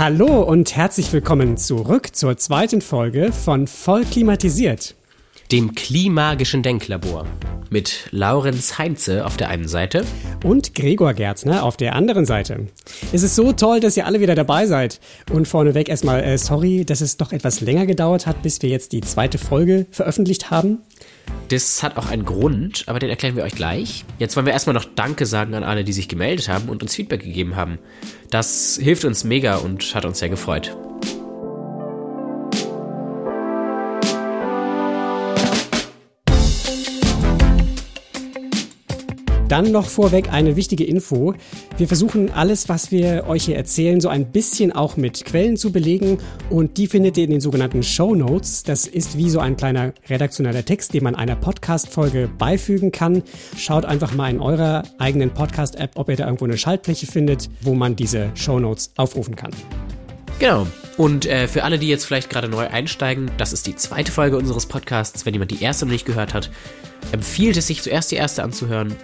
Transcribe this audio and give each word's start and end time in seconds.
Hallo 0.00 0.40
und 0.44 0.74
herzlich 0.76 1.12
willkommen 1.12 1.58
zurück 1.58 2.16
zur 2.16 2.38
zweiten 2.38 2.80
Folge 2.80 3.34
von 3.34 3.66
Voll 3.66 4.06
klimatisiert. 4.06 4.94
Dem 5.52 5.74
Klimagischen 5.74 6.62
Denklabor. 6.62 7.26
Mit 7.68 8.08
Laurenz 8.10 8.78
Heinze 8.78 9.26
auf 9.26 9.36
der 9.36 9.50
einen 9.50 9.68
Seite. 9.68 10.06
Und 10.42 10.74
Gregor 10.74 11.12
Gerzner 11.12 11.64
auf 11.64 11.76
der 11.76 11.96
anderen 11.96 12.24
Seite. 12.24 12.68
Es 13.12 13.22
ist 13.22 13.36
so 13.36 13.52
toll, 13.52 13.80
dass 13.80 13.94
ihr 13.98 14.06
alle 14.06 14.20
wieder 14.20 14.34
dabei 14.34 14.64
seid. 14.64 15.00
Und 15.30 15.46
vorneweg 15.46 15.90
erstmal 15.90 16.24
äh, 16.24 16.38
sorry, 16.38 16.86
dass 16.86 17.02
es 17.02 17.18
doch 17.18 17.32
etwas 17.32 17.60
länger 17.60 17.84
gedauert 17.84 18.26
hat, 18.26 18.40
bis 18.40 18.62
wir 18.62 18.70
jetzt 18.70 18.92
die 18.92 19.02
zweite 19.02 19.36
Folge 19.36 19.84
veröffentlicht 19.90 20.50
haben. 20.50 20.78
Das 21.48 21.82
hat 21.82 21.96
auch 21.96 22.06
einen 22.06 22.24
Grund, 22.24 22.84
aber 22.86 23.00
den 23.00 23.10
erklären 23.10 23.34
wir 23.34 23.42
euch 23.42 23.54
gleich. 23.54 24.04
Jetzt 24.18 24.36
wollen 24.36 24.46
wir 24.46 24.52
erstmal 24.52 24.74
noch 24.74 24.84
Danke 24.84 25.26
sagen 25.26 25.54
an 25.54 25.64
alle, 25.64 25.82
die 25.82 25.92
sich 25.92 26.08
gemeldet 26.08 26.48
haben 26.48 26.68
und 26.68 26.82
uns 26.82 26.94
Feedback 26.94 27.22
gegeben 27.22 27.56
haben. 27.56 27.78
Das 28.30 28.78
hilft 28.80 29.04
uns 29.04 29.24
mega 29.24 29.56
und 29.56 29.94
hat 29.94 30.04
uns 30.04 30.20
sehr 30.20 30.28
gefreut. 30.28 30.76
Dann 39.50 39.72
noch 39.72 39.88
vorweg 39.88 40.32
eine 40.32 40.54
wichtige 40.54 40.84
Info. 40.84 41.34
Wir 41.76 41.88
versuchen 41.88 42.30
alles, 42.30 42.68
was 42.68 42.92
wir 42.92 43.24
euch 43.26 43.46
hier 43.46 43.56
erzählen, 43.56 44.00
so 44.00 44.08
ein 44.08 44.30
bisschen 44.30 44.70
auch 44.70 44.96
mit 44.96 45.24
Quellen 45.24 45.56
zu 45.56 45.72
belegen 45.72 46.18
und 46.50 46.78
die 46.78 46.86
findet 46.86 47.16
ihr 47.16 47.24
in 47.24 47.32
den 47.32 47.40
sogenannten 47.40 47.82
Show 47.82 48.14
Notes. 48.14 48.62
Das 48.62 48.86
ist 48.86 49.18
wie 49.18 49.28
so 49.28 49.40
ein 49.40 49.56
kleiner 49.56 49.92
redaktioneller 50.08 50.64
Text, 50.64 50.94
den 50.94 51.02
man 51.02 51.16
einer 51.16 51.34
Podcast-Folge 51.34 52.30
beifügen 52.38 52.92
kann. 52.92 53.24
Schaut 53.56 53.84
einfach 53.84 54.14
mal 54.14 54.30
in 54.30 54.38
eurer 54.38 54.84
eigenen 54.98 55.30
Podcast-App, 55.30 55.90
ob 55.96 56.10
ihr 56.10 56.16
da 56.16 56.26
irgendwo 56.26 56.44
eine 56.44 56.56
Schaltfläche 56.56 57.08
findet, 57.08 57.50
wo 57.60 57.74
man 57.74 57.96
diese 57.96 58.30
Show 58.36 58.60
Notes 58.60 58.92
aufrufen 58.98 59.34
kann. 59.34 59.50
Genau. 60.38 60.64
Und 60.96 61.26
äh, 61.26 61.48
für 61.48 61.64
alle, 61.64 61.80
die 61.80 61.88
jetzt 61.88 62.04
vielleicht 62.04 62.30
gerade 62.30 62.48
neu 62.48 62.68
einsteigen, 62.68 63.32
das 63.36 63.52
ist 63.52 63.66
die 63.66 63.74
zweite 63.74 64.12
Folge 64.12 64.36
unseres 64.36 64.66
Podcasts. 64.66 65.26
Wenn 65.26 65.34
jemand 65.34 65.50
die 65.50 65.60
erste 65.60 65.86
noch 65.86 65.92
nicht 65.92 66.06
gehört 66.06 66.34
hat, 66.34 66.50
empfiehlt 67.10 67.56
es 67.56 67.66
sich 67.66 67.82
zuerst 67.82 68.12
die 68.12 68.16
erste 68.16 68.44
anzuhören. 68.44 68.94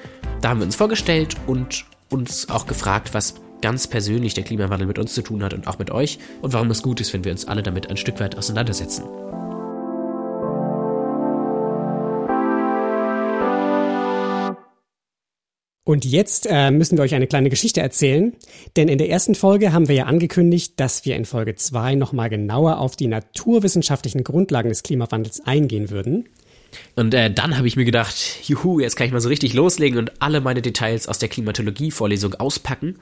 Da 0.40 0.50
haben 0.50 0.60
wir 0.60 0.66
uns 0.66 0.76
vorgestellt 0.76 1.34
und 1.46 1.86
uns 2.10 2.50
auch 2.50 2.66
gefragt, 2.66 3.14
was 3.14 3.34
ganz 3.62 3.86
persönlich 3.86 4.34
der 4.34 4.44
Klimawandel 4.44 4.86
mit 4.86 4.98
uns 4.98 5.14
zu 5.14 5.22
tun 5.22 5.42
hat 5.42 5.54
und 5.54 5.66
auch 5.66 5.78
mit 5.78 5.90
euch 5.90 6.18
und 6.42 6.52
warum 6.52 6.70
es 6.70 6.82
gut 6.82 7.00
ist, 7.00 7.12
wenn 7.14 7.24
wir 7.24 7.32
uns 7.32 7.46
alle 7.46 7.62
damit 7.62 7.88
ein 7.90 7.96
Stück 7.96 8.20
weit 8.20 8.36
auseinandersetzen. 8.36 9.04
Und 15.84 16.04
jetzt 16.04 16.48
äh, 16.50 16.72
müssen 16.72 16.98
wir 16.98 17.04
euch 17.04 17.14
eine 17.14 17.28
kleine 17.28 17.48
Geschichte 17.48 17.80
erzählen, 17.80 18.32
denn 18.76 18.88
in 18.88 18.98
der 18.98 19.08
ersten 19.08 19.36
Folge 19.36 19.72
haben 19.72 19.86
wir 19.86 19.94
ja 19.94 20.04
angekündigt, 20.04 20.74
dass 20.80 21.04
wir 21.04 21.14
in 21.14 21.24
Folge 21.24 21.54
2 21.54 21.94
nochmal 21.94 22.28
genauer 22.28 22.78
auf 22.80 22.96
die 22.96 23.06
naturwissenschaftlichen 23.06 24.24
Grundlagen 24.24 24.68
des 24.68 24.82
Klimawandels 24.82 25.40
eingehen 25.46 25.90
würden. 25.90 26.28
Und 26.94 27.14
äh, 27.14 27.30
dann 27.30 27.56
habe 27.56 27.66
ich 27.66 27.76
mir 27.76 27.84
gedacht, 27.84 28.14
juhu, 28.42 28.80
jetzt 28.80 28.96
kann 28.96 29.06
ich 29.06 29.12
mal 29.12 29.20
so 29.20 29.28
richtig 29.28 29.54
loslegen 29.54 29.98
und 29.98 30.12
alle 30.20 30.40
meine 30.40 30.62
Details 30.62 31.08
aus 31.08 31.18
der 31.18 31.28
Klimatologie-Vorlesung 31.28 32.34
auspacken. 32.34 32.98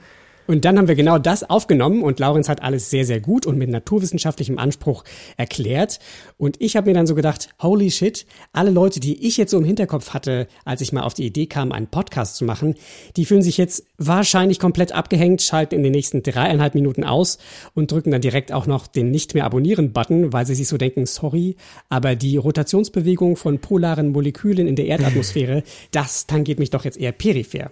Und 0.47 0.65
dann 0.65 0.77
haben 0.77 0.87
wir 0.87 0.95
genau 0.95 1.17
das 1.17 1.49
aufgenommen 1.49 2.03
und 2.03 2.19
Laurenz 2.19 2.49
hat 2.49 2.61
alles 2.61 2.89
sehr, 2.89 3.05
sehr 3.05 3.19
gut 3.19 3.45
und 3.45 3.57
mit 3.57 3.69
naturwissenschaftlichem 3.69 4.59
Anspruch 4.59 5.03
erklärt. 5.37 5.99
Und 6.37 6.61
ich 6.61 6.75
habe 6.75 6.89
mir 6.89 6.93
dann 6.93 7.07
so 7.07 7.15
gedacht, 7.15 7.49
holy 7.61 7.89
shit, 7.89 8.25
alle 8.53 8.69
Leute, 8.69 8.99
die 8.99 9.25
ich 9.25 9.37
jetzt 9.37 9.51
so 9.51 9.57
im 9.57 9.65
Hinterkopf 9.65 10.13
hatte, 10.13 10.47
als 10.63 10.81
ich 10.81 10.93
mal 10.93 11.03
auf 11.03 11.13
die 11.13 11.25
Idee 11.25 11.47
kam, 11.47 11.71
einen 11.71 11.87
Podcast 11.87 12.35
zu 12.35 12.45
machen, 12.45 12.75
die 13.17 13.25
fühlen 13.25 13.41
sich 13.41 13.57
jetzt 13.57 13.87
wahrscheinlich 13.97 14.59
komplett 14.59 14.91
abgehängt, 14.91 15.41
schalten 15.41 15.75
in 15.75 15.83
den 15.83 15.93
nächsten 15.93 16.21
dreieinhalb 16.21 16.75
Minuten 16.75 17.03
aus 17.03 17.39
und 17.73 17.91
drücken 17.91 18.11
dann 18.11 18.21
direkt 18.21 18.51
auch 18.51 18.67
noch 18.67 18.87
den 18.87 19.11
Nicht 19.11 19.33
mehr 19.33 19.45
abonnieren-Button, 19.45 20.31
weil 20.31 20.45
sie 20.45 20.55
sich 20.55 20.67
so 20.67 20.77
denken, 20.77 21.05
sorry, 21.05 21.55
aber 21.89 22.15
die 22.15 22.37
Rotationsbewegung 22.37 23.35
von 23.35 23.59
polaren 23.59 24.11
Molekülen 24.11 24.67
in 24.67 24.75
der 24.75 24.85
Erdatmosphäre, 24.85 25.63
das 25.91 26.27
tangiert 26.27 26.59
mich 26.59 26.69
doch 26.69 26.85
jetzt 26.85 26.97
eher 26.97 27.11
peripher. 27.11 27.71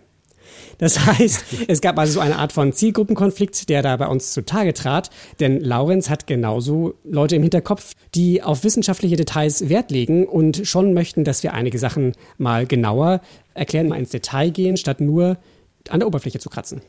Das 0.78 1.06
heißt, 1.06 1.46
es 1.68 1.82
gab 1.82 1.98
also 1.98 2.14
so 2.14 2.20
eine 2.20 2.38
Art 2.38 2.52
von 2.52 2.74
Zielgruppenkonflikt, 2.74 3.70
der 3.70 3.82
da 3.82 3.96
bei 3.98 4.08
uns 4.08 4.34
zutage 4.34 4.74
trat, 4.74 5.10
denn 5.40 5.62
Laurenz 5.62 6.10
hat 6.10 6.28
genauso 6.28 6.96
Leute 7.04 7.36
im 7.36 7.42
Hinterkopf, 7.42 7.94
die 8.16 8.42
auf 8.42 8.64
wissenschaftliche 8.64 9.16
Details 9.16 9.70
Wert 9.70 9.92
legen 9.92 10.28
und 10.28 10.68
schon 10.68 10.94
möchten, 10.94 11.24
dass 11.24 11.44
wir 11.44 11.54
einige 11.54 11.80
Sachen 11.80 12.14
mal 12.38 12.66
genauer 12.66 13.22
erklären, 13.54 13.88
mal 13.88 14.00
ins 14.00 14.10
Detail 14.10 14.50
gehen, 14.50 14.78
statt 14.78 15.00
nur 15.02 15.38
an 15.90 16.00
der 16.00 16.08
Oberfläche 16.08 16.40
zu 16.40 16.50
kratzen. 16.50 16.82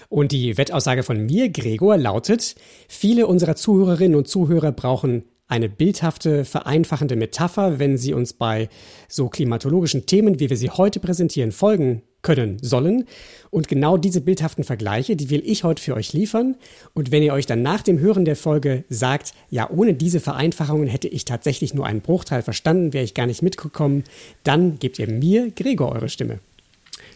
Und 0.08 0.32
die 0.32 0.56
Wettaussage 0.56 1.02
von 1.02 1.26
mir, 1.26 1.48
Gregor, 1.48 1.96
lautet, 1.96 2.54
viele 2.88 3.26
unserer 3.26 3.56
Zuhörerinnen 3.56 4.16
und 4.16 4.28
Zuhörer 4.28 4.70
brauchen 4.70 5.24
eine 5.46 5.68
bildhafte, 5.68 6.44
vereinfachende 6.44 7.16
Metapher, 7.16 7.78
wenn 7.78 7.98
sie 7.98 8.14
uns 8.14 8.32
bei 8.32 8.68
so 9.08 9.28
klimatologischen 9.28 10.06
Themen, 10.06 10.40
wie 10.40 10.50
wir 10.50 10.56
sie 10.56 10.70
heute 10.70 11.00
präsentieren, 11.00 11.52
folgen 11.52 12.02
können 12.22 12.58
sollen. 12.60 13.04
Und 13.50 13.68
genau 13.68 13.96
diese 13.96 14.20
bildhaften 14.20 14.64
Vergleiche, 14.64 15.14
die 15.14 15.30
will 15.30 15.42
ich 15.44 15.62
heute 15.62 15.82
für 15.82 15.94
euch 15.94 16.12
liefern. 16.12 16.56
Und 16.94 17.12
wenn 17.12 17.22
ihr 17.22 17.32
euch 17.32 17.46
dann 17.46 17.62
nach 17.62 17.82
dem 17.82 18.00
Hören 18.00 18.24
der 18.24 18.34
Folge 18.34 18.84
sagt, 18.88 19.34
ja, 19.50 19.70
ohne 19.70 19.94
diese 19.94 20.18
Vereinfachungen 20.18 20.88
hätte 20.88 21.06
ich 21.06 21.24
tatsächlich 21.24 21.74
nur 21.74 21.86
einen 21.86 22.00
Bruchteil 22.00 22.42
verstanden, 22.42 22.92
wäre 22.92 23.04
ich 23.04 23.14
gar 23.14 23.26
nicht 23.26 23.42
mitgekommen, 23.42 24.02
dann 24.42 24.78
gebt 24.80 24.98
ihr 24.98 25.08
mir, 25.08 25.50
Gregor, 25.50 25.92
eure 25.92 26.08
Stimme. 26.08 26.40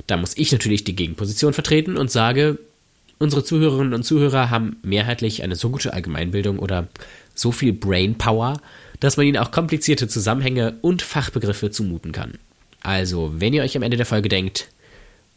Da 0.06 0.16
muss 0.16 0.36
ich 0.36 0.52
natürlich 0.52 0.84
die 0.84 0.94
Gegenposition 0.94 1.54
vertreten 1.54 1.96
und 1.96 2.10
sage, 2.10 2.58
unsere 3.18 3.42
Zuhörerinnen 3.42 3.94
und 3.94 4.04
Zuhörer 4.04 4.50
haben 4.50 4.76
mehrheitlich 4.82 5.42
eine 5.42 5.56
so 5.56 5.70
gute 5.70 5.92
Allgemeinbildung 5.92 6.58
oder 6.58 6.88
so 7.38 7.52
viel 7.52 7.72
Brainpower, 7.72 8.60
dass 9.00 9.16
man 9.16 9.26
ihnen 9.26 9.38
auch 9.38 9.50
komplizierte 9.50 10.08
Zusammenhänge 10.08 10.76
und 10.82 11.02
Fachbegriffe 11.02 11.70
zumuten 11.70 12.12
kann. 12.12 12.34
Also, 12.82 13.32
wenn 13.36 13.54
ihr 13.54 13.62
euch 13.62 13.76
am 13.76 13.82
Ende 13.82 13.96
der 13.96 14.06
Folge 14.06 14.28
denkt, 14.28 14.68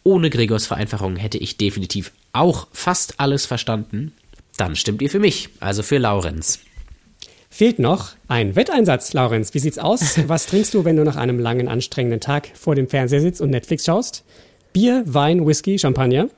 ohne 0.03 0.29
Gregors 0.29 0.65
Vereinfachung 0.65 1.15
hätte 1.15 1.37
ich 1.37 1.57
definitiv 1.57 2.11
auch 2.33 2.67
fast 2.71 3.19
alles 3.19 3.45
verstanden. 3.45 4.13
Dann 4.57 4.75
stimmt 4.75 5.01
ihr 5.01 5.09
für 5.09 5.19
mich, 5.19 5.49
also 5.59 5.83
für 5.83 5.97
Laurenz. 5.97 6.59
Fehlt 7.49 7.79
noch 7.79 8.13
ein 8.27 8.55
Wetteinsatz, 8.55 9.13
Laurenz. 9.13 9.53
Wie 9.53 9.59
sieht's 9.59 9.77
aus? 9.77 10.19
Was 10.27 10.47
trinkst 10.47 10.73
du, 10.73 10.85
wenn 10.85 10.95
du 10.95 11.03
nach 11.03 11.17
einem 11.17 11.39
langen, 11.39 11.67
anstrengenden 11.67 12.21
Tag 12.21 12.49
vor 12.55 12.75
dem 12.75 12.87
Fernseher 12.87 13.21
sitzt 13.21 13.41
und 13.41 13.49
Netflix 13.49 13.85
schaust? 13.85 14.23
Bier, 14.73 15.03
Wein, 15.05 15.45
Whisky, 15.45 15.77
Champagner? 15.77 16.29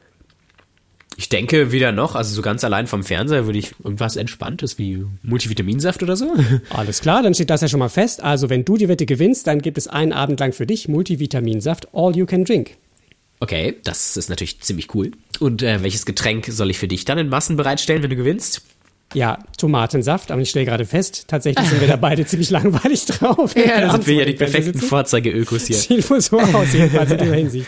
Ich 1.15 1.29
denke 1.29 1.71
wieder 1.71 1.91
noch, 1.91 2.15
also 2.15 2.33
so 2.33 2.41
ganz 2.41 2.63
allein 2.63 2.87
vom 2.87 3.03
Fernseher 3.03 3.45
würde 3.45 3.59
ich 3.59 3.73
irgendwas 3.83 4.15
Entspanntes 4.15 4.77
wie 4.77 5.05
Multivitaminsaft 5.21 6.01
oder 6.01 6.15
so. 6.15 6.33
Alles 6.69 7.01
klar, 7.01 7.21
dann 7.21 7.33
steht 7.33 7.49
das 7.49 7.61
ja 7.61 7.67
schon 7.67 7.79
mal 7.79 7.89
fest. 7.89 8.23
Also 8.23 8.49
wenn 8.49 8.65
du 8.65 8.77
die 8.77 8.87
Wette 8.87 9.05
gewinnst, 9.05 9.47
dann 9.47 9.61
gibt 9.61 9.77
es 9.77 9.87
einen 9.87 10.11
Abend 10.11 10.39
lang 10.39 10.53
für 10.53 10.65
dich 10.65 10.87
Multivitaminsaft 10.87 11.89
All 11.93 12.15
You 12.15 12.25
Can 12.25 12.45
Drink. 12.45 12.77
Okay, 13.39 13.75
das 13.83 14.17
ist 14.17 14.29
natürlich 14.29 14.61
ziemlich 14.61 14.93
cool. 14.95 15.11
Und 15.39 15.61
äh, 15.61 15.83
welches 15.83 16.05
Getränk 16.05 16.45
soll 16.47 16.69
ich 16.71 16.79
für 16.79 16.87
dich 16.87 17.05
dann 17.05 17.17
in 17.17 17.29
Massen 17.29 17.57
bereitstellen, 17.57 18.01
wenn 18.01 18.09
du 18.09 18.15
gewinnst? 18.15 18.61
Ja, 19.13 19.37
Tomatensaft, 19.57 20.31
aber 20.31 20.41
ich 20.41 20.49
stelle 20.49 20.65
gerade 20.65 20.85
fest, 20.85 21.25
tatsächlich 21.27 21.67
sind 21.67 21.81
wir 21.81 21.87
da 21.87 21.97
beide 21.97 22.25
ziemlich 22.25 22.49
langweilig 22.49 23.05
drauf. 23.05 23.55
Ja, 23.55 23.81
da 23.81 23.91
sind 23.91 24.07
wir 24.07 24.15
ja 24.15 24.25
die 24.25 24.33
perfekten 24.33 24.79
Vorzeige-Ökos 24.79 25.67
hier. 25.67 25.75
Sieht 25.75 26.09
wohl 26.09 26.21
so 26.21 26.39
aus, 26.39 26.73
jedenfalls 26.73 27.11
in 27.11 27.17
dieser 27.19 27.35
Hinsicht. 27.35 27.67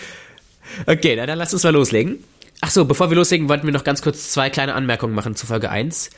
Okay, 0.88 1.16
dann, 1.16 1.28
dann 1.28 1.38
lass 1.38 1.54
uns 1.54 1.64
mal 1.64 1.72
loslegen. 1.72 2.24
Ach 2.68 2.72
so, 2.72 2.84
bevor 2.86 3.12
wir 3.12 3.16
loslegen, 3.16 3.48
wollten 3.48 3.68
wir 3.68 3.74
noch 3.74 3.84
ganz 3.84 4.02
kurz 4.02 4.32
zwei 4.32 4.50
kleine 4.50 4.74
Anmerkungen 4.74 5.14
machen 5.14 5.36
zu 5.36 5.46
Folge 5.46 5.70
1. 5.70 6.10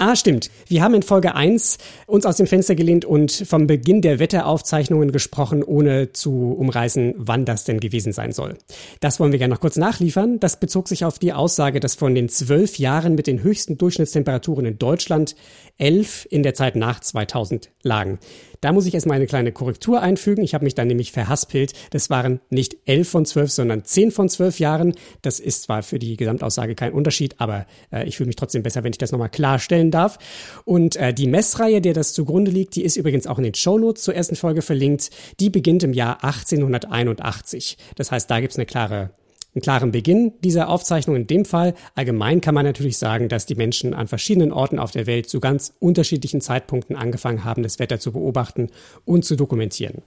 Ah, 0.00 0.14
stimmt. 0.14 0.52
Wir 0.68 0.84
haben 0.84 0.94
in 0.94 1.02
Folge 1.02 1.34
1 1.34 1.78
uns 2.06 2.24
aus 2.24 2.36
dem 2.36 2.46
Fenster 2.46 2.76
gelehnt 2.76 3.04
und 3.04 3.32
vom 3.32 3.66
Beginn 3.66 4.00
der 4.00 4.20
Wetteraufzeichnungen 4.20 5.10
gesprochen, 5.10 5.64
ohne 5.64 6.12
zu 6.12 6.52
umreißen, 6.56 7.14
wann 7.16 7.44
das 7.44 7.64
denn 7.64 7.80
gewesen 7.80 8.12
sein 8.12 8.30
soll. 8.30 8.56
Das 9.00 9.18
wollen 9.18 9.32
wir 9.32 9.40
gerne 9.40 9.54
noch 9.54 9.60
kurz 9.60 9.76
nachliefern. 9.76 10.38
Das 10.38 10.60
bezog 10.60 10.86
sich 10.86 11.04
auf 11.04 11.18
die 11.18 11.32
Aussage, 11.32 11.80
dass 11.80 11.96
von 11.96 12.14
den 12.14 12.28
zwölf 12.28 12.78
Jahren 12.78 13.16
mit 13.16 13.26
den 13.26 13.42
höchsten 13.42 13.76
Durchschnittstemperaturen 13.76 14.66
in 14.66 14.78
Deutschland 14.78 15.34
elf 15.78 16.28
in 16.30 16.44
der 16.44 16.54
Zeit 16.54 16.76
nach 16.76 17.00
2000 17.00 17.70
lagen. 17.82 18.20
Da 18.60 18.72
muss 18.72 18.86
ich 18.86 18.94
erstmal 18.94 19.16
eine 19.16 19.26
kleine 19.26 19.52
Korrektur 19.52 20.02
einfügen. 20.02 20.42
Ich 20.42 20.54
habe 20.54 20.64
mich 20.64 20.74
dann 20.74 20.88
nämlich 20.88 21.12
verhaspelt. 21.12 21.74
Das 21.90 22.10
waren 22.10 22.40
nicht 22.50 22.76
elf 22.86 23.08
von 23.08 23.24
zwölf, 23.24 23.50
sondern 23.50 23.84
zehn 23.84 24.10
von 24.10 24.28
zwölf 24.28 24.58
Jahren. 24.58 24.94
Das 25.22 25.38
ist 25.38 25.62
zwar 25.62 25.82
für 25.82 25.98
die 25.98 26.16
Gesamtaussage 26.16 26.74
kein 26.74 26.92
Unterschied, 26.92 27.36
aber 27.38 27.66
äh, 27.92 28.06
ich 28.06 28.16
fühle 28.16 28.28
mich 28.28 28.36
trotzdem 28.36 28.62
besser, 28.62 28.82
wenn 28.82 28.92
ich 28.92 28.98
das 28.98 29.12
nochmal 29.12 29.28
klarstellen 29.28 29.87
darf. 29.90 30.18
Und 30.64 30.96
äh, 30.96 31.12
die 31.12 31.26
Messreihe, 31.26 31.80
der 31.80 31.94
das 31.94 32.12
zugrunde 32.12 32.50
liegt, 32.50 32.76
die 32.76 32.84
ist 32.84 32.96
übrigens 32.96 33.26
auch 33.26 33.38
in 33.38 33.44
den 33.44 33.54
Shownotes 33.54 34.02
zur 34.02 34.14
ersten 34.14 34.36
Folge 34.36 34.62
verlinkt. 34.62 35.10
Die 35.40 35.50
beginnt 35.50 35.82
im 35.82 35.92
Jahr 35.92 36.24
1881. 36.24 37.78
Das 37.96 38.10
heißt, 38.12 38.30
da 38.30 38.40
gibt 38.40 38.52
es 38.52 38.58
eine 38.58 38.66
klare 38.66 39.10
einen 39.54 39.62
klaren 39.62 39.92
Beginn 39.92 40.32
dieser 40.44 40.68
Aufzeichnung 40.68 41.16
in 41.16 41.26
dem 41.26 41.44
Fall. 41.44 41.74
Allgemein 41.94 42.40
kann 42.40 42.54
man 42.54 42.66
natürlich 42.66 42.98
sagen, 42.98 43.28
dass 43.28 43.46
die 43.46 43.54
Menschen 43.54 43.94
an 43.94 44.06
verschiedenen 44.06 44.52
Orten 44.52 44.78
auf 44.78 44.90
der 44.90 45.06
Welt 45.06 45.28
zu 45.28 45.40
ganz 45.40 45.72
unterschiedlichen 45.80 46.40
Zeitpunkten 46.40 46.96
angefangen 46.96 47.44
haben, 47.44 47.62
das 47.62 47.78
Wetter 47.78 47.98
zu 47.98 48.12
beobachten 48.12 48.70
und 49.04 49.24
zu 49.24 49.36
dokumentieren. 49.36 50.02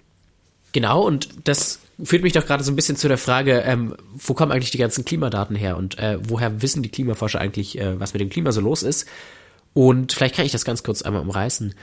Genau, 0.73 1.05
und 1.05 1.29
das 1.43 1.79
führt 2.01 2.23
mich 2.23 2.33
doch 2.33 2.45
gerade 2.45 2.63
so 2.63 2.71
ein 2.71 2.75
bisschen 2.75 2.95
zu 2.95 3.07
der 3.07 3.17
Frage, 3.17 3.61
ähm, 3.65 3.95
wo 4.13 4.33
kommen 4.33 4.51
eigentlich 4.51 4.71
die 4.71 4.77
ganzen 4.77 5.03
Klimadaten 5.03 5.55
her 5.55 5.75
und 5.75 5.99
äh, 5.99 6.17
woher 6.21 6.61
wissen 6.61 6.81
die 6.81 6.89
Klimaforscher 6.89 7.41
eigentlich, 7.41 7.77
äh, 7.77 7.99
was 7.99 8.13
mit 8.13 8.21
dem 8.21 8.29
Klima 8.29 8.51
so 8.51 8.61
los 8.61 8.83
ist? 8.83 9.05
Und 9.73 10.13
vielleicht 10.13 10.35
kann 10.35 10.45
ich 10.45 10.51
das 10.51 10.65
ganz 10.65 10.83
kurz 10.83 11.01
einmal 11.01 11.21
umreißen 11.21 11.73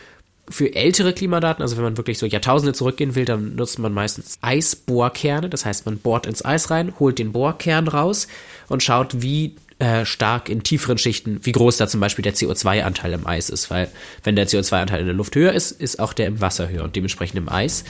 für 0.50 0.75
ältere 0.75 1.12
Klimadaten, 1.12 1.62
also 1.62 1.76
wenn 1.76 1.85
man 1.85 1.96
wirklich 1.96 2.19
so 2.19 2.26
Jahrtausende 2.26 2.73
zurückgehen 2.73 3.14
will, 3.14 3.25
dann 3.25 3.55
nutzt 3.55 3.79
man 3.79 3.93
meistens 3.93 4.38
Eisbohrkerne. 4.40 5.49
Das 5.49 5.64
heißt, 5.64 5.87
man 5.87 5.99
bohrt 5.99 6.26
ins 6.26 6.44
Eis 6.44 6.70
rein, 6.70 6.94
holt 6.99 7.19
den 7.19 7.32
Bohrkern 7.32 7.88
raus 7.88 8.29
und 8.69 8.82
schaut, 8.82 9.23
wie 9.23 9.56
äh, 9.79 10.05
stark 10.05 10.49
in 10.49 10.62
tieferen 10.62 10.99
Schichten, 10.99 11.40
wie 11.43 11.52
groß 11.52 11.76
da 11.76 11.87
zum 11.87 12.00
Beispiel 12.00 12.23
der 12.23 12.35
CO2-Anteil 12.35 13.12
im 13.12 13.26
Eis 13.26 13.50
ist. 13.50 13.70
Weil 13.70 13.88
wenn 14.25 14.37
der 14.37 14.49
CO2-Anteil 14.49 15.00
in 15.00 15.06
der 15.06 15.14
Luft 15.14 15.37
höher 15.37 15.52
ist, 15.52 15.70
ist 15.70 16.00
auch 16.00 16.12
der 16.12 16.26
im 16.26 16.41
Wasser 16.41 16.69
höher 16.69 16.84
und 16.84 16.96
dementsprechend 16.96 17.38
im 17.38 17.49
Eis. 17.49 17.84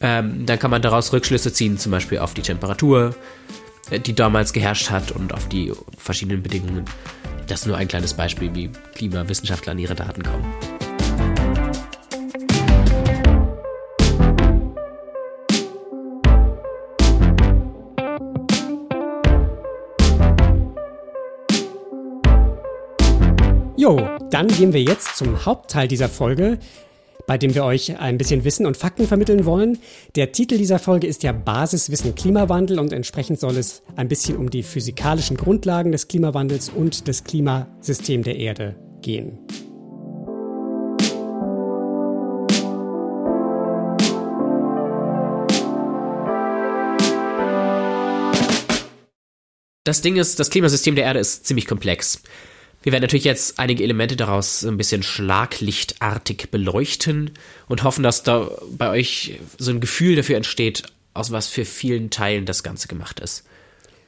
Ähm, 0.00 0.46
dann 0.46 0.58
kann 0.58 0.70
man 0.70 0.82
daraus 0.82 1.12
Rückschlüsse 1.12 1.52
ziehen, 1.52 1.76
zum 1.76 1.90
Beispiel 1.90 2.18
auf 2.18 2.32
die 2.32 2.42
Temperatur, 2.42 3.16
äh, 3.90 3.98
die 3.98 4.14
damals 4.14 4.52
geherrscht 4.52 4.90
hat 4.90 5.10
und 5.10 5.34
auf 5.34 5.48
die 5.48 5.72
verschiedenen 5.98 6.42
Bedingungen. 6.42 6.84
Das 7.48 7.60
ist 7.60 7.66
nur 7.66 7.78
ein 7.78 7.88
kleines 7.88 8.12
Beispiel, 8.12 8.54
wie 8.54 8.70
Klimawissenschaftler 8.94 9.72
an 9.72 9.78
ihre 9.78 9.94
Daten 9.94 10.22
kommen. 10.22 10.44
Jo, 23.78 23.96
dann 24.30 24.48
gehen 24.48 24.74
wir 24.74 24.82
jetzt 24.82 25.16
zum 25.16 25.46
Hauptteil 25.46 25.88
dieser 25.88 26.10
Folge, 26.10 26.58
bei 27.28 27.36
dem 27.36 27.54
wir 27.54 27.62
euch 27.62 27.98
ein 27.98 28.16
bisschen 28.16 28.42
Wissen 28.44 28.64
und 28.64 28.78
Fakten 28.78 29.06
vermitteln 29.06 29.44
wollen. 29.44 29.78
Der 30.16 30.32
Titel 30.32 30.56
dieser 30.56 30.78
Folge 30.78 31.06
ist 31.06 31.22
ja 31.22 31.32
Basiswissen 31.32 32.14
Klimawandel 32.14 32.78
und 32.78 32.90
entsprechend 32.90 33.38
soll 33.38 33.58
es 33.58 33.82
ein 33.96 34.08
bisschen 34.08 34.38
um 34.38 34.48
die 34.48 34.62
physikalischen 34.62 35.36
Grundlagen 35.36 35.92
des 35.92 36.08
Klimawandels 36.08 36.70
und 36.70 37.06
des 37.06 37.24
Klimasystems 37.24 38.24
der 38.24 38.36
Erde 38.36 38.76
gehen. 39.02 39.38
Das 49.84 50.00
Ding 50.00 50.16
ist, 50.16 50.40
das 50.40 50.48
Klimasystem 50.48 50.94
der 50.94 51.04
Erde 51.04 51.20
ist 51.20 51.46
ziemlich 51.46 51.66
komplex. 51.66 52.22
Wir 52.82 52.92
werden 52.92 53.02
natürlich 53.02 53.24
jetzt 53.24 53.58
einige 53.58 53.82
Elemente 53.82 54.16
daraus 54.16 54.64
ein 54.64 54.76
bisschen 54.76 55.02
schlaglichtartig 55.02 56.50
beleuchten 56.50 57.32
und 57.66 57.82
hoffen, 57.82 58.02
dass 58.02 58.22
da 58.22 58.50
bei 58.70 58.90
euch 58.90 59.40
so 59.58 59.70
ein 59.70 59.80
Gefühl 59.80 60.16
dafür 60.16 60.36
entsteht, 60.36 60.84
aus 61.12 61.32
was 61.32 61.48
für 61.48 61.64
vielen 61.64 62.10
Teilen 62.10 62.46
das 62.46 62.62
Ganze 62.62 62.86
gemacht 62.86 63.18
ist. 63.20 63.47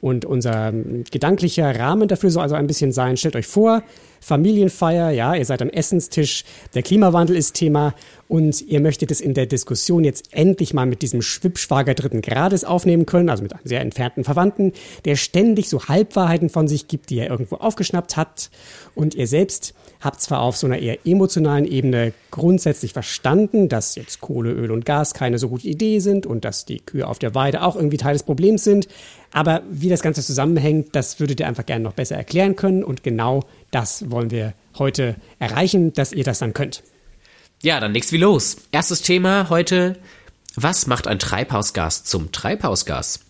Und 0.01 0.25
unser 0.25 0.73
gedanklicher 1.11 1.79
Rahmen 1.79 2.07
dafür 2.07 2.31
soll 2.31 2.43
also 2.43 2.55
ein 2.55 2.67
bisschen 2.67 2.91
sein, 2.91 3.17
stellt 3.17 3.35
euch 3.35 3.47
vor, 3.47 3.83
Familienfeier, 4.21 5.09
ja, 5.09 5.33
ihr 5.33 5.45
seid 5.45 5.61
am 5.63 5.69
Essenstisch, 5.69 6.43
der 6.75 6.83
Klimawandel 6.83 7.35
ist 7.35 7.53
Thema 7.53 7.95
und 8.27 8.61
ihr 8.61 8.79
möchtet 8.79 9.09
es 9.09 9.19
in 9.19 9.33
der 9.33 9.47
Diskussion 9.47 10.03
jetzt 10.03 10.29
endlich 10.31 10.75
mal 10.75 10.85
mit 10.85 11.01
diesem 11.01 11.23
Schwippschwager 11.23 11.95
dritten 11.95 12.21
Grades 12.21 12.63
aufnehmen 12.63 13.07
können, 13.07 13.29
also 13.29 13.41
mit 13.41 13.53
einem 13.53 13.65
sehr 13.65 13.81
entfernten 13.81 14.23
Verwandten, 14.23 14.73
der 15.05 15.15
ständig 15.15 15.69
so 15.69 15.87
Halbwahrheiten 15.87 16.49
von 16.49 16.67
sich 16.67 16.87
gibt, 16.87 17.09
die 17.09 17.17
er 17.17 17.31
irgendwo 17.31 17.55
aufgeschnappt 17.55 18.15
hat. 18.15 18.51
Und 18.93 19.15
ihr 19.15 19.27
selbst 19.27 19.73
habt 20.01 20.21
zwar 20.21 20.41
auf 20.41 20.55
so 20.55 20.67
einer 20.67 20.79
eher 20.79 20.99
emotionalen 21.05 21.65
Ebene 21.65 22.13
grundsätzlich 22.29 22.93
verstanden, 22.93 23.69
dass 23.69 23.95
jetzt 23.95 24.21
Kohle, 24.21 24.51
Öl 24.51 24.71
und 24.71 24.85
Gas 24.85 25.13
keine 25.13 25.39
so 25.39 25.49
gute 25.49 25.67
Idee 25.67 25.99
sind 25.99 26.25
und 26.25 26.45
dass 26.45 26.65
die 26.65 26.79
Kühe 26.79 27.07
auf 27.07 27.19
der 27.19 27.33
Weide 27.33 27.63
auch 27.63 27.75
irgendwie 27.75 27.97
Teil 27.97 28.13
des 28.13 28.23
Problems 28.23 28.63
sind, 28.63 28.87
aber 29.31 29.63
wie 29.69 29.89
das 29.89 30.01
Ganze 30.01 30.21
zusammenhängt, 30.21 30.95
das 30.95 31.19
würdet 31.19 31.39
ihr 31.39 31.47
einfach 31.47 31.65
gerne 31.65 31.83
noch 31.83 31.93
besser 31.93 32.15
erklären 32.15 32.55
können 32.55 32.83
und 32.83 33.03
genau 33.03 33.43
das 33.71 34.09
wollen 34.11 34.31
wir 34.31 34.53
heute 34.77 35.15
erreichen, 35.39 35.93
dass 35.93 36.11
ihr 36.11 36.23
das 36.23 36.39
dann 36.39 36.53
könnt. 36.53 36.83
Ja, 37.61 37.79
dann 37.79 37.93
leg's 37.93 38.11
wie 38.11 38.17
los. 38.17 38.57
Erstes 38.71 39.01
Thema 39.01 39.49
heute. 39.49 39.97
Was 40.55 40.87
macht 40.87 41.07
ein 41.07 41.19
Treibhausgas 41.19 42.03
zum 42.03 42.31
Treibhausgas? 42.31 43.21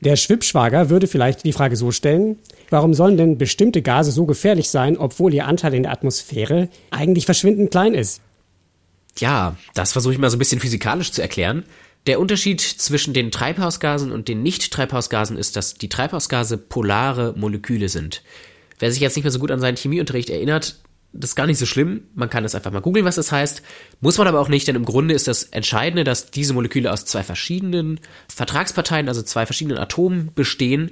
Der 0.00 0.16
Schwippschwager 0.16 0.90
würde 0.90 1.06
vielleicht 1.06 1.44
die 1.44 1.52
Frage 1.52 1.76
so 1.76 1.92
stellen, 1.92 2.38
warum 2.70 2.92
sollen 2.92 3.16
denn 3.16 3.38
bestimmte 3.38 3.82
Gase 3.82 4.10
so 4.10 4.26
gefährlich 4.26 4.68
sein, 4.68 4.96
obwohl 4.98 5.32
ihr 5.32 5.46
Anteil 5.46 5.74
in 5.74 5.84
der 5.84 5.92
Atmosphäre 5.92 6.68
eigentlich 6.90 7.26
verschwindend 7.26 7.70
klein 7.70 7.94
ist? 7.94 8.20
Ja, 9.18 9.56
das 9.74 9.92
versuche 9.92 10.14
ich 10.14 10.18
mal 10.18 10.30
so 10.30 10.36
ein 10.36 10.40
bisschen 10.40 10.60
physikalisch 10.60 11.12
zu 11.12 11.22
erklären. 11.22 11.64
Der 12.06 12.18
Unterschied 12.18 12.60
zwischen 12.60 13.14
den 13.14 13.30
Treibhausgasen 13.30 14.10
und 14.10 14.28
den 14.28 14.42
Nicht-Treibhausgasen 14.42 15.36
ist, 15.36 15.56
dass 15.56 15.74
die 15.74 15.88
Treibhausgase 15.88 16.58
polare 16.58 17.34
Moleküle 17.36 17.88
sind. 17.88 18.22
Wer 18.78 18.90
sich 18.90 19.00
jetzt 19.00 19.14
nicht 19.14 19.24
mehr 19.24 19.30
so 19.30 19.38
gut 19.38 19.52
an 19.52 19.60
seinen 19.60 19.76
Chemieunterricht 19.76 20.28
erinnert, 20.28 20.80
das 21.12 21.30
ist 21.30 21.36
gar 21.36 21.46
nicht 21.46 21.58
so 21.58 21.66
schlimm. 21.66 22.04
Man 22.14 22.30
kann 22.30 22.42
das 22.42 22.54
einfach 22.54 22.72
mal 22.72 22.80
googeln, 22.80 23.04
was 23.04 23.16
das 23.16 23.30
heißt. 23.30 23.62
Muss 24.00 24.18
man 24.18 24.26
aber 24.26 24.40
auch 24.40 24.48
nicht, 24.48 24.66
denn 24.66 24.76
im 24.76 24.84
Grunde 24.84 25.14
ist 25.14 25.28
das 25.28 25.44
Entscheidende, 25.44 26.04
dass 26.04 26.30
diese 26.30 26.54
Moleküle 26.54 26.90
aus 26.90 27.04
zwei 27.04 27.22
verschiedenen 27.22 28.00
Vertragsparteien, 28.28 29.08
also 29.08 29.22
zwei 29.22 29.46
verschiedenen 29.46 29.78
Atomen 29.78 30.30
bestehen 30.34 30.90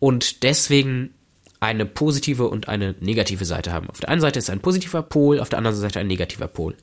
und 0.00 0.42
deswegen 0.42 1.14
eine 1.60 1.86
positive 1.86 2.48
und 2.48 2.68
eine 2.68 2.96
negative 2.98 3.44
Seite 3.44 3.72
haben. 3.72 3.88
Auf 3.88 4.00
der 4.00 4.08
einen 4.08 4.20
Seite 4.20 4.40
ist 4.40 4.50
ein 4.50 4.60
positiver 4.60 5.02
Pol, 5.02 5.38
auf 5.38 5.48
der 5.48 5.58
anderen 5.58 5.76
Seite 5.76 6.00
ein 6.00 6.08
negativer 6.08 6.48
Pol. 6.48 6.74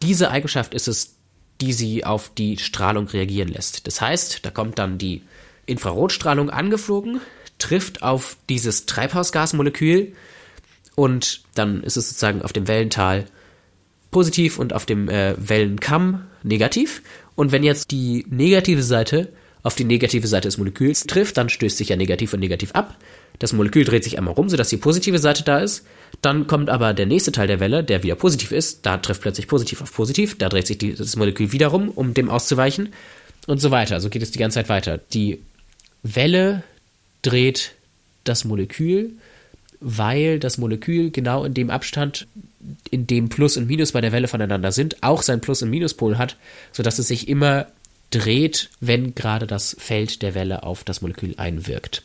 Diese 0.00 0.30
Eigenschaft 0.30 0.72
ist 0.72 0.88
es, 0.88 1.16
die 1.60 1.72
sie 1.72 2.04
auf 2.04 2.30
die 2.36 2.58
Strahlung 2.58 3.06
reagieren 3.08 3.48
lässt. 3.48 3.86
Das 3.86 4.00
heißt, 4.00 4.44
da 4.44 4.50
kommt 4.50 4.78
dann 4.78 4.98
die 4.98 5.22
Infrarotstrahlung 5.66 6.50
angeflogen, 6.50 7.20
trifft 7.58 8.02
auf 8.02 8.36
dieses 8.48 8.86
Treibhausgasmolekül 8.86 10.12
und 10.94 11.42
dann 11.54 11.82
ist 11.82 11.96
es 11.96 12.08
sozusagen 12.08 12.42
auf 12.42 12.52
dem 12.52 12.68
Wellental 12.68 13.26
positiv 14.10 14.58
und 14.58 14.72
auf 14.72 14.86
dem 14.86 15.08
äh, 15.08 15.34
Wellenkamm 15.38 16.26
negativ. 16.42 17.02
Und 17.34 17.52
wenn 17.52 17.62
jetzt 17.62 17.90
die 17.90 18.26
negative 18.28 18.82
Seite 18.82 19.32
auf 19.62 19.74
die 19.74 19.84
negative 19.84 20.26
Seite 20.26 20.48
des 20.48 20.58
Moleküls 20.58 21.04
trifft, 21.06 21.36
dann 21.36 21.48
stößt 21.48 21.76
sich 21.76 21.90
ja 21.90 21.96
negativ 21.96 22.32
und 22.32 22.40
negativ 22.40 22.72
ab. 22.72 22.96
Das 23.38 23.52
Molekül 23.52 23.84
dreht 23.84 24.04
sich 24.04 24.18
einmal 24.18 24.34
rum, 24.34 24.48
sodass 24.48 24.68
die 24.68 24.76
positive 24.76 25.18
Seite 25.18 25.42
da 25.44 25.58
ist. 25.60 25.84
Dann 26.20 26.46
kommt 26.46 26.68
aber 26.68 26.94
der 26.94 27.06
nächste 27.06 27.32
Teil 27.32 27.46
der 27.46 27.60
Welle, 27.60 27.82
der 27.82 28.02
wieder 28.02 28.14
positiv 28.14 28.52
ist. 28.52 28.84
Da 28.86 28.98
trifft 28.98 29.22
plötzlich 29.22 29.48
positiv 29.48 29.82
auf 29.82 29.92
positiv. 29.92 30.36
Da 30.38 30.48
dreht 30.48 30.66
sich 30.66 30.78
das 30.78 31.16
Molekül 31.16 31.52
wieder 31.52 31.68
rum, 31.68 31.88
um 31.88 32.14
dem 32.14 32.28
auszuweichen. 32.28 32.92
Und 33.46 33.60
so 33.60 33.70
weiter. 33.70 34.00
So 34.00 34.10
geht 34.10 34.22
es 34.22 34.30
die 34.30 34.38
ganze 34.38 34.56
Zeit 34.56 34.68
weiter. 34.68 34.98
Die 35.12 35.40
Welle 36.02 36.62
dreht 37.22 37.72
das 38.24 38.44
Molekül, 38.44 39.12
weil 39.80 40.38
das 40.38 40.58
Molekül 40.58 41.10
genau 41.10 41.44
in 41.44 41.54
dem 41.54 41.70
Abstand, 41.70 42.26
in 42.90 43.06
dem 43.06 43.28
Plus 43.28 43.56
und 43.56 43.66
Minus 43.66 43.92
bei 43.92 44.00
der 44.00 44.12
Welle 44.12 44.28
voneinander 44.28 44.70
sind, 44.70 45.02
auch 45.02 45.22
sein 45.22 45.40
Plus- 45.40 45.62
und 45.62 45.70
Minuspol 45.70 46.18
hat, 46.18 46.36
sodass 46.70 46.98
es 47.00 47.08
sich 47.08 47.28
immer 47.28 47.66
dreht, 48.12 48.70
wenn 48.80 49.14
gerade 49.14 49.46
das 49.46 49.76
Feld 49.78 50.22
der 50.22 50.34
Welle 50.34 50.62
auf 50.62 50.84
das 50.84 51.02
Molekül 51.02 51.34
einwirkt. 51.36 52.02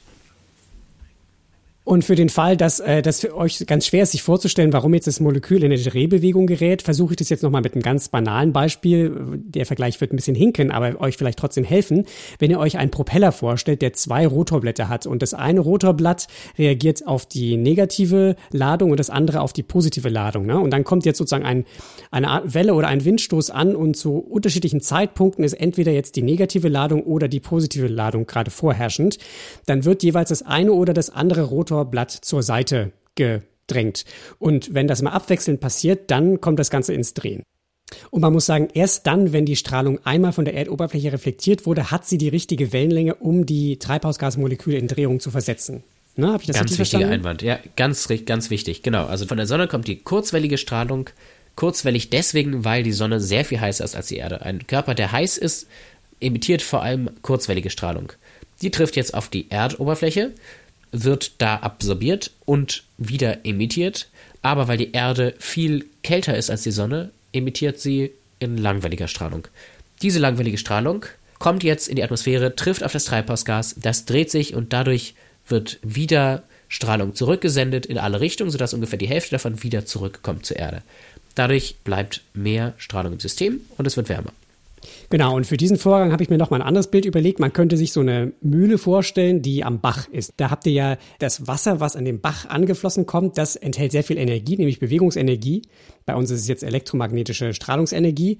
Und 1.88 2.04
für 2.04 2.16
den 2.16 2.28
Fall, 2.28 2.58
dass 2.58 2.82
äh, 2.82 3.02
das 3.02 3.22
für 3.22 3.34
euch 3.34 3.66
ganz 3.66 3.86
schwer 3.86 4.04
ist, 4.04 4.12
sich 4.12 4.22
vorzustellen, 4.22 4.74
warum 4.74 4.94
jetzt 4.94 5.08
das 5.08 5.22
Molekül 5.22 5.64
in 5.64 5.72
eine 5.72 5.82
Drehbewegung 5.82 6.46
gerät, 6.46 6.82
versuche 6.82 7.14
ich 7.14 7.16
das 7.16 7.30
jetzt 7.30 7.44
nochmal 7.44 7.62
mit 7.62 7.76
einem 7.76 7.82
ganz 7.82 8.10
banalen 8.10 8.52
Beispiel. 8.52 9.40
Der 9.46 9.66
Vergleich 9.66 10.02
wird 10.02 10.12
ein 10.12 10.18
bisschen 10.18 10.36
hinken, 10.36 10.70
aber 10.70 11.00
euch 11.00 11.16
vielleicht 11.16 11.40
trotzdem 11.40 11.64
helfen. 11.64 12.04
Wenn 12.40 12.52
ihr 12.52 12.60
euch 12.60 12.78
einen 12.78 12.92
Propeller 12.92 13.32
vorstellt, 13.32 13.82
der 13.82 13.94
zwei 13.94 14.28
Rotorblätter 14.28 14.90
hat 14.90 15.06
und 15.06 15.22
das 15.22 15.34
eine 15.34 15.62
Rotorblatt 15.62 16.28
reagiert 16.58 17.08
auf 17.08 17.26
die 17.26 17.56
negative 17.56 18.36
Ladung 18.52 18.92
und 18.92 19.00
das 19.00 19.10
andere 19.10 19.40
auf 19.40 19.54
die 19.54 19.64
positive 19.64 20.10
Ladung. 20.10 20.46
Ne? 20.46 20.60
Und 20.60 20.72
dann 20.72 20.84
kommt 20.84 21.06
jetzt 21.06 21.20
sozusagen 21.20 21.46
ein, 21.46 21.64
eine 22.12 22.28
Art 22.28 22.54
Welle 22.54 22.74
oder 22.74 22.90
ein 22.90 23.06
Windstoß 23.06 23.50
an 23.50 23.78
und 23.78 23.96
zu 23.96 24.18
unterschiedlichen 24.18 24.82
Zeitpunkten 24.82 25.46
ist 25.46 25.54
entweder 25.54 25.94
jetzt 25.94 26.18
die 26.18 26.22
negative 26.22 26.68
Ladung 26.68 27.04
oder 27.04 27.30
die 27.30 27.40
positive 27.40 27.88
Ladung 27.88 28.28
gerade 28.28 28.52
vorherrschend. 28.52 29.20
Dann 29.68 29.86
wird 29.86 30.04
jeweils 30.04 30.28
das 30.28 30.42
eine 30.42 30.74
oder 30.74 30.94
das 30.94 31.10
andere 31.10 31.44
Rotorblatt 31.44 31.77
Motorblatt 31.78 32.12
zur 32.12 32.44
Seite 32.44 32.92
gedrängt. 33.16 34.06
Und 34.40 34.74
wenn 34.74 34.88
das 34.88 35.02
mal 35.02 35.12
abwechselnd 35.12 35.60
passiert, 35.60 36.10
dann 36.12 36.42
kommt 36.42 36.60
das 36.60 36.70
Ganze 36.70 36.94
ins 36.94 37.14
Drehen. 37.14 37.44
Und 38.12 38.22
man 38.22 38.34
muss 38.34 38.46
sagen, 38.46 38.68
erst 38.74 39.08
dann, 39.08 39.32
wenn 39.32 39.46
die 39.46 39.56
Strahlung 39.56 40.00
einmal 40.06 40.34
von 40.34 40.44
der 40.44 40.56
Erdoberfläche 40.56 41.14
reflektiert 41.14 41.66
wurde, 41.66 41.90
hat 41.90 42.06
sie 42.06 42.18
die 42.18 42.28
richtige 42.28 42.74
Wellenlänge, 42.74 43.16
um 43.16 43.46
die 43.46 43.80
Treibhausgasmoleküle 43.80 44.78
in 44.78 44.88
Drehung 44.88 45.20
zu 45.20 45.32
versetzen. 45.32 45.84
Ne, 46.16 46.34
hab 46.34 46.42
ich 46.42 46.48
das 46.48 46.58
ganz 46.58 46.72
wichtiger 46.72 47.00
verstanden? 47.00 47.14
Einwand. 47.14 47.42
Ja, 47.44 47.60
ganz, 47.76 48.10
ganz 48.26 48.50
wichtig. 48.50 48.82
Genau. 48.82 49.06
Also 49.06 49.26
von 49.28 49.38
der 49.38 49.46
Sonne 49.46 49.68
kommt 49.68 49.88
die 49.88 49.98
kurzwellige 49.98 50.58
Strahlung. 50.58 51.10
Kurzwellig 51.56 52.10
deswegen, 52.10 52.66
weil 52.66 52.84
die 52.84 52.92
Sonne 52.92 53.20
sehr 53.20 53.46
viel 53.46 53.62
heißer 53.62 53.86
ist 53.86 53.96
als 53.96 54.08
die 54.08 54.18
Erde. 54.18 54.42
Ein 54.42 54.68
Körper, 54.68 54.96
der 54.96 55.12
heiß 55.12 55.38
ist, 55.38 55.68
emittiert 56.20 56.64
vor 56.64 56.82
allem 56.82 57.10
kurzwellige 57.22 57.70
Strahlung. 57.70 58.12
Die 58.62 58.72
trifft 58.72 58.96
jetzt 58.96 59.14
auf 59.14 59.30
die 59.30 59.50
Erdoberfläche 59.50 60.34
wird 60.92 61.42
da 61.42 61.58
absorbiert 61.58 62.32
und 62.46 62.84
wieder 62.98 63.46
emittiert, 63.46 64.08
aber 64.42 64.68
weil 64.68 64.78
die 64.78 64.92
Erde 64.92 65.34
viel 65.40 65.86
kälter 66.04 66.38
ist 66.38 66.50
als 66.50 66.64
die 66.64 66.72
Sonne, 66.72 67.12
emittiert 67.34 67.80
sie 67.80 68.12
in 68.40 68.58
langwelliger 68.58 69.08
Strahlung. 69.08 69.48
Diese 70.02 70.20
langwellige 70.20 70.58
Strahlung 70.58 71.06
kommt 71.40 71.64
jetzt 71.64 71.88
in 71.88 71.96
die 71.96 72.04
Atmosphäre, 72.04 72.56
trifft 72.56 72.84
auf 72.84 72.94
das 72.94 73.06
Treibhausgas, 73.06 73.76
das 73.78 74.06
dreht 74.06 74.32
sich 74.32 74.56
und 74.56 74.74
dadurch 74.74 75.16
wird 75.48 75.80
wieder 75.82 76.44
Strahlung 76.70 77.16
zurückgesendet 77.16 77.86
in 77.86 77.98
alle 77.98 78.20
Richtungen, 78.20 78.52
sodass 78.52 78.74
ungefähr 78.74 79.00
die 79.00 79.08
Hälfte 79.08 79.32
davon 79.32 79.64
wieder 79.64 79.86
zurückkommt 79.86 80.46
zur 80.46 80.58
Erde. 80.58 80.84
Dadurch 81.36 81.76
bleibt 81.84 82.22
mehr 82.34 82.74
Strahlung 82.78 83.14
im 83.14 83.20
System 83.20 83.62
und 83.78 83.86
es 83.86 83.96
wird 83.96 84.10
wärmer. 84.10 84.32
Genau, 85.10 85.38
und 85.38 85.48
für 85.48 85.56
diesen 85.56 85.78
Vorgang 85.78 86.12
habe 86.12 86.22
ich 86.22 86.30
mir 86.30 86.38
noch 86.38 86.50
mal 86.50 86.58
ein 86.58 86.68
anderes 86.68 86.88
Bild 86.88 87.06
überlegt. 87.06 87.40
Man 87.40 87.54
könnte 87.54 87.78
sich 87.78 87.94
so 87.94 88.02
eine 88.02 88.34
Mühle 88.42 88.78
vorstellen, 88.78 89.42
die 89.42 89.64
am 89.64 89.80
Bach 89.80 90.10
ist. 90.10 90.34
Da 90.36 90.52
habt 90.52 90.66
ihr 90.66 90.74
ja 90.74 90.98
das 91.20 91.48
Wasser, 91.48 91.80
was 91.80 91.96
an 91.96 92.04
dem 92.04 92.20
Bach 92.20 92.46
angeflossen 92.50 93.06
kommt, 93.06 93.38
das 93.38 93.56
enthält 93.56 93.94
sehr 93.94 94.04
viel 94.04 94.18
Energie, 94.18 94.58
nämlich 94.58 94.80
Bewegungsenergie. 94.80 95.62
Bei 96.06 96.16
uns 96.16 96.30
ist 96.32 96.42
es 96.42 96.48
jetzt 96.48 96.64
elektromagnetische 96.64 97.54
Strahlungsenergie. 97.54 98.38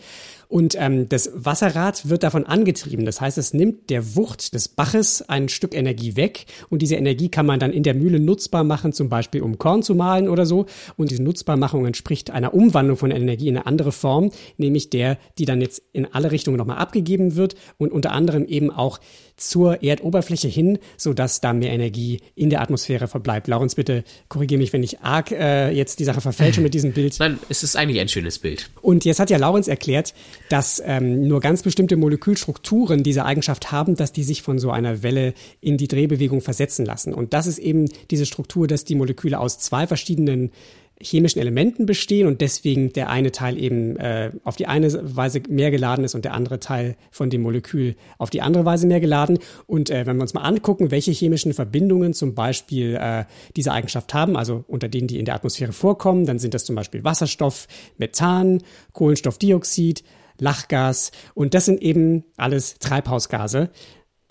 Und 0.50 0.76
ähm, 0.78 1.10
das 1.10 1.32
Wasserrad 1.34 2.10
wird 2.10 2.24
davon 2.24 2.46
angetrieben. 2.46 3.06
Das 3.06 3.22
heißt, 3.22 3.38
es 3.38 3.54
nimmt 3.54 3.90
der 3.90 4.16
Wucht 4.16 4.54
des 4.54 4.68
Baches 4.70 5.22
ein 5.22 5.50
Stück 5.50 5.74
Energie 5.74 6.16
weg. 6.16 6.46
Und 6.70 6.82
diese 6.82 6.96
Energie 6.96 7.30
kann 7.30 7.46
man 7.46 7.60
dann 7.60 7.72
in 7.72 7.84
der 7.84 7.94
Mühle 7.94 8.20
nutzbar 8.20 8.64
machen, 8.64 8.94
zum 8.94 9.10
Beispiel 9.10 9.42
um 9.42 9.58
Korn 9.58 9.84
zu 9.84 9.96
mahlen 9.96 10.30
oder 10.30 10.46
so. 10.46 10.66
Und 10.96 11.12
diese 11.12 11.24
Nutzbarmachung 11.24 11.86
entspricht 11.86 12.30
einer 12.32 12.54
Umwandlung 12.54 12.98
von 12.98 13.12
Energie 13.12 13.50
in 13.50 13.58
eine 13.58 13.66
andere 13.66 13.92
Form, 13.92 14.32
nämlich 14.58 14.90
der, 14.90 15.18
die 15.38 15.46
dann 15.46 15.62
jetzt 15.62 15.82
in 15.92 16.06
alle 16.06 16.32
Richtungen 16.32 16.57
nochmal 16.58 16.78
abgegeben 16.78 17.36
wird 17.36 17.56
und 17.78 17.92
unter 17.92 18.12
anderem 18.12 18.46
eben 18.46 18.72
auch 18.72 19.00
zur 19.38 19.84
Erdoberfläche 19.84 20.48
hin, 20.48 20.80
sodass 20.98 21.42
da 21.42 21.54
mehr 21.54 21.72
Energie 21.72 22.22
in 22.36 22.50
der 22.50 22.62
Atmosphäre 22.62 23.08
verbleibt. 23.08 23.48
Laurens, 23.48 23.76
bitte 23.76 24.04
korrigiere 24.30 24.60
mich, 24.60 24.74
wenn 24.74 24.82
ich 24.82 25.02
arg 25.02 25.32
äh, 25.32 25.70
jetzt 25.70 26.00
die 26.00 26.04
Sache 26.04 26.22
verfälsche 26.22 26.60
mit 26.60 26.74
diesem 26.74 26.92
Bild. 26.92 27.16
Nein, 27.20 27.40
es 27.48 27.62
ist 27.62 27.76
eigentlich 27.76 28.00
ein 28.00 28.10
schönes 28.10 28.40
Bild. 28.40 28.70
Und 28.82 29.06
jetzt 29.06 29.20
hat 29.20 29.30
ja 29.30 29.38
Laurens 29.38 29.68
erklärt, 29.68 30.16
dass 30.50 30.82
ähm, 30.84 31.28
nur 31.28 31.40
ganz 31.40 31.62
bestimmte 31.62 31.98
Molekülstrukturen 31.98 33.04
diese 33.04 33.26
Eigenschaft 33.26 33.72
haben, 33.72 33.96
dass 33.96 34.12
die 34.12 34.24
sich 34.24 34.42
von 34.42 34.58
so 34.58 34.72
einer 34.72 35.04
Welle 35.04 35.36
in 35.62 35.78
die 35.78 35.88
Drehbewegung 35.88 36.42
versetzen 36.42 36.86
lassen. 36.86 37.14
Und 37.14 37.34
das 37.34 37.46
ist 37.46 37.60
eben 37.60 37.86
diese 38.10 38.26
Struktur, 38.26 38.68
dass 38.68 38.86
die 38.86 38.96
Moleküle 38.96 39.40
aus 39.40 39.60
zwei 39.60 39.86
verschiedenen 39.86 40.52
chemischen 41.02 41.40
Elementen 41.40 41.86
bestehen 41.86 42.28
und 42.28 42.42
deswegen 42.42 42.92
der 42.94 43.10
eine 43.10 43.32
Teil 43.32 43.62
eben 43.62 43.98
äh, 43.98 44.32
auf 44.44 44.56
die 44.56 44.68
eine 44.68 45.16
Weise 45.16 45.42
mehr 45.48 45.70
geladen 45.72 46.04
ist 46.04 46.16
und 46.16 46.26
der 46.26 46.34
andere 46.34 46.60
Teil 46.60 46.96
von 47.12 47.30
dem 47.30 47.42
Molekül 47.42 47.96
auf 48.18 48.30
die 48.30 48.42
andere 48.42 48.66
Weise 48.66 48.88
mehr 48.88 49.00
geladen. 49.00 49.40
Und 49.68 49.90
äh, 49.90 50.06
wenn 50.06 50.18
wir 50.18 50.24
uns 50.24 50.34
mal 50.34 50.42
angucken, 50.42 50.92
welche 50.92 51.12
chemischen 51.12 51.54
Verbindungen 51.54 52.14
zum 52.14 52.34
Beispiel 52.34 52.98
äh, 53.00 53.26
diese 53.56 53.72
Eigenschaft 53.72 54.14
haben, 54.14 54.36
also 54.36 54.64
unter 54.68 54.88
denen 54.88 55.08
die 55.08 55.20
in 55.20 55.26
der 55.26 55.36
Atmosphäre 55.36 55.74
vorkommen, 55.74 56.26
dann 56.26 56.40
sind 56.40 56.54
das 56.54 56.66
zum 56.66 56.76
Beispiel 56.76 57.04
Wasserstoff, 57.04 57.68
Methan, 57.98 58.64
Kohlenstoffdioxid, 58.94 60.04
Lachgas 60.40 61.12
und 61.34 61.54
das 61.54 61.66
sind 61.66 61.82
eben 61.82 62.24
alles 62.38 62.80
Treibhausgase. 62.80 63.70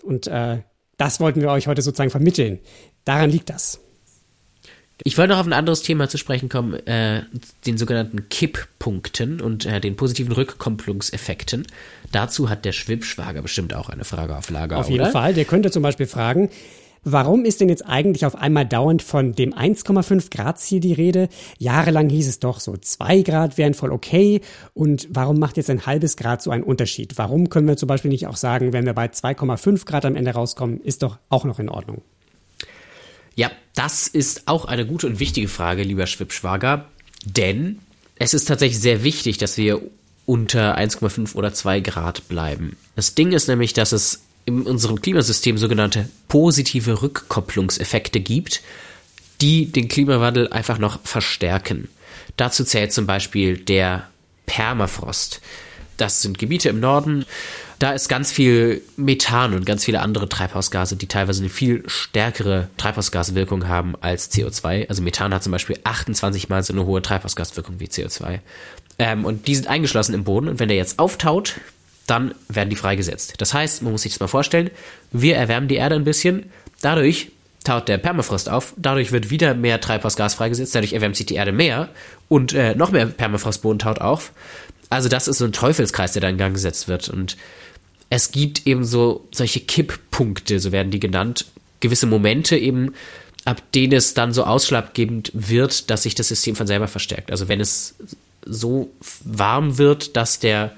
Und 0.03 0.27
äh, 0.27 0.59
das 0.97 1.19
wollten 1.19 1.41
wir 1.41 1.49
euch 1.49 1.67
heute 1.67 1.81
sozusagen 1.81 2.11
vermitteln. 2.11 2.59
Daran 3.05 3.29
liegt 3.29 3.49
das. 3.49 3.86
Ich 5.03 5.17
wollte 5.17 5.33
noch 5.33 5.39
auf 5.39 5.45
ein 5.45 5.53
anderes 5.53 5.83
Thema 5.83 6.09
zu 6.09 6.17
sprechen 6.17 6.49
kommen, 6.49 6.73
äh, 6.87 7.23
den 7.65 7.77
sogenannten 7.77 8.29
Kipppunkten 8.29 9.41
und 9.41 9.65
äh, 9.65 9.79
den 9.79 9.95
positiven 9.95 10.31
Rückkopplungseffekten. 10.31 11.67
Dazu 12.11 12.49
hat 12.49 12.65
der 12.65 12.71
Schwibschwager 12.71 13.41
bestimmt 13.41 13.73
auch 13.75 13.89
eine 13.89 14.05
Frage 14.05 14.35
auf 14.35 14.49
Lager. 14.49 14.77
Auf 14.77 14.89
jeden 14.89 15.03
oder? 15.03 15.11
Fall. 15.11 15.33
Der 15.33 15.45
könnte 15.45 15.71
zum 15.71 15.83
Beispiel 15.83 16.07
fragen, 16.07 16.49
Warum 17.09 17.45
ist 17.45 17.61
denn 17.61 17.69
jetzt 17.69 17.85
eigentlich 17.85 18.25
auf 18.25 18.35
einmal 18.35 18.65
dauernd 18.65 19.01
von 19.01 19.33
dem 19.33 19.53
1,5 19.53 20.29
Grad 20.29 20.59
Ziel 20.59 20.81
die 20.81 20.91
Rede? 20.91 21.29
Jahrelang 21.57 22.09
hieß 22.09 22.27
es 22.27 22.39
doch 22.39 22.59
so, 22.59 22.75
zwei 22.75 23.21
Grad 23.21 23.57
wären 23.57 23.73
voll 23.73 23.93
okay. 23.93 24.41
Und 24.73 25.07
warum 25.09 25.39
macht 25.39 25.55
jetzt 25.55 25.69
ein 25.69 25.85
halbes 25.85 26.17
Grad 26.17 26.41
so 26.41 26.51
einen 26.51 26.63
Unterschied? 26.63 27.17
Warum 27.17 27.49
können 27.49 27.67
wir 27.67 27.77
zum 27.77 27.87
Beispiel 27.87 28.11
nicht 28.11 28.27
auch 28.27 28.35
sagen, 28.35 28.73
wenn 28.73 28.85
wir 28.85 28.93
bei 28.93 29.05
2,5 29.05 29.85
Grad 29.85 30.03
am 30.03 30.17
Ende 30.17 30.31
rauskommen, 30.31 30.81
ist 30.81 31.01
doch 31.01 31.17
auch 31.29 31.45
noch 31.45 31.59
in 31.59 31.69
Ordnung? 31.69 32.01
Ja, 33.37 33.51
das 33.75 34.07
ist 34.07 34.47
auch 34.47 34.65
eine 34.65 34.85
gute 34.85 35.05
und 35.07 35.19
wichtige 35.19 35.47
Frage, 35.47 35.83
lieber 35.83 36.07
Schwibschwager, 36.07 36.85
denn 37.23 37.79
es 38.15 38.33
ist 38.33 38.45
tatsächlich 38.45 38.79
sehr 38.79 39.03
wichtig, 39.03 39.37
dass 39.37 39.57
wir 39.57 39.79
unter 40.25 40.75
1,5 40.75 41.35
oder 41.35 41.53
2 41.53 41.79
Grad 41.81 42.27
bleiben. 42.27 42.75
Das 42.95 43.13
Ding 43.13 43.31
ist 43.31 43.47
nämlich, 43.47 43.73
dass 43.73 43.91
es 43.91 44.23
in 44.45 44.63
unserem 44.63 44.99
Klimasystem 44.99 45.57
sogenannte 45.59 46.09
positive 46.27 47.03
Rückkopplungseffekte 47.03 48.21
gibt, 48.21 48.61
die 49.39 49.71
den 49.71 49.87
Klimawandel 49.87 50.51
einfach 50.51 50.79
noch 50.79 50.99
verstärken. 51.03 51.89
Dazu 52.37 52.63
zählt 52.63 52.91
zum 52.91 53.05
Beispiel 53.05 53.57
der 53.57 54.09
Permafrost. 54.47 55.41
Das 55.97 56.23
sind 56.23 56.39
Gebiete 56.39 56.69
im 56.69 56.79
Norden, 56.79 57.25
da 57.79 57.91
ist 57.91 58.09
ganz 58.09 58.31
viel 58.31 58.81
Methan 58.95 59.53
und 59.53 59.65
ganz 59.65 59.85
viele 59.85 60.01
andere 60.01 60.27
Treibhausgase, 60.27 60.95
die 60.95 61.07
teilweise 61.07 61.41
eine 61.41 61.49
viel 61.49 61.83
stärkere 61.87 62.69
Treibhausgaswirkung 62.77 63.67
haben 63.67 63.95
als 64.01 64.31
CO2. 64.31 64.89
Also 64.89 65.03
Methan 65.03 65.33
hat 65.33 65.43
zum 65.43 65.51
Beispiel 65.51 65.77
28 65.83 66.49
mal 66.49 66.63
so 66.63 66.73
eine 66.73 66.85
hohe 66.85 67.01
Treibhausgaswirkung 67.01 67.79
wie 67.79 67.85
CO2. 67.85 68.39
Ähm, 68.99 69.25
und 69.25 69.47
die 69.47 69.55
sind 69.55 69.67
eingeschlossen 69.67 70.15
im 70.15 70.23
Boden 70.23 70.47
und 70.47 70.59
wenn 70.59 70.69
der 70.69 70.77
jetzt 70.77 70.97
auftaut, 70.97 71.55
dann 72.07 72.33
werden 72.47 72.69
die 72.69 72.75
freigesetzt. 72.75 73.35
Das 73.37 73.53
heißt, 73.53 73.83
man 73.83 73.91
muss 73.91 74.01
sich 74.01 74.13
das 74.13 74.19
mal 74.19 74.27
vorstellen, 74.27 74.71
wir 75.11 75.35
erwärmen 75.35 75.67
die 75.67 75.75
Erde 75.75 75.95
ein 75.95 76.05
bisschen, 76.05 76.49
dadurch 76.81 77.31
taut 77.63 77.89
der 77.89 77.97
Permafrost 77.97 78.49
auf, 78.49 78.73
dadurch 78.77 79.11
wird 79.11 79.29
wieder 79.29 79.53
mehr 79.53 79.81
Treibhausgas 79.81 80.35
freigesetzt, 80.35 80.73
dadurch 80.73 80.93
erwärmt 80.93 81.17
sich 81.17 81.25
die 81.25 81.35
Erde 81.35 81.51
mehr 81.51 81.89
und 82.29 82.53
äh, 82.53 82.75
noch 82.75 82.91
mehr 82.91 83.05
Permafrostboden 83.05 83.79
taut 83.79 83.99
auf. 83.99 84.31
Also 84.89 85.09
das 85.09 85.27
ist 85.27 85.39
so 85.39 85.45
ein 85.45 85.51
Teufelskreis, 85.51 86.13
der 86.13 86.21
da 86.21 86.29
in 86.29 86.37
Gang 86.37 86.53
gesetzt 86.53 86.87
wird 86.87 87.09
und 87.09 87.35
es 88.09 88.31
gibt 88.31 88.67
eben 88.67 88.85
so 88.85 89.27
solche 89.31 89.59
Kipppunkte, 89.59 90.59
so 90.59 90.71
werden 90.71 90.91
die 90.91 90.99
genannt, 90.99 91.45
gewisse 91.79 92.07
Momente 92.07 92.57
eben, 92.57 92.93
ab 93.45 93.61
denen 93.73 93.93
es 93.93 94.13
dann 94.13 94.33
so 94.33 94.43
ausschlaggebend 94.43 95.31
wird, 95.33 95.89
dass 95.89 96.03
sich 96.03 96.15
das 96.15 96.27
System 96.27 96.55
von 96.55 96.67
selber 96.67 96.87
verstärkt. 96.87 97.31
Also 97.31 97.47
wenn 97.47 97.59
es 97.59 97.95
so 98.45 98.89
warm 99.23 99.77
wird, 99.77 100.15
dass 100.15 100.39
der 100.39 100.73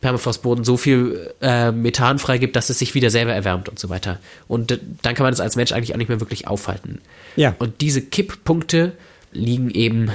Permafrostboden 0.00 0.64
so 0.64 0.76
viel 0.76 1.32
äh, 1.40 1.72
Methan 1.72 2.18
freigibt, 2.18 2.56
dass 2.56 2.68
es 2.68 2.78
sich 2.78 2.94
wieder 2.94 3.08
selber 3.08 3.32
erwärmt 3.32 3.70
und 3.70 3.78
so 3.78 3.88
weiter. 3.88 4.18
Und 4.48 4.78
dann 5.02 5.14
kann 5.14 5.24
man 5.24 5.32
das 5.32 5.40
als 5.40 5.56
Mensch 5.56 5.72
eigentlich 5.72 5.94
auch 5.94 5.98
nicht 5.98 6.08
mehr 6.08 6.20
wirklich 6.20 6.46
aufhalten. 6.46 7.00
Ja. 7.36 7.54
Und 7.58 7.80
diese 7.80 8.02
Kipppunkte 8.02 8.92
liegen 9.32 9.70
eben 9.70 10.10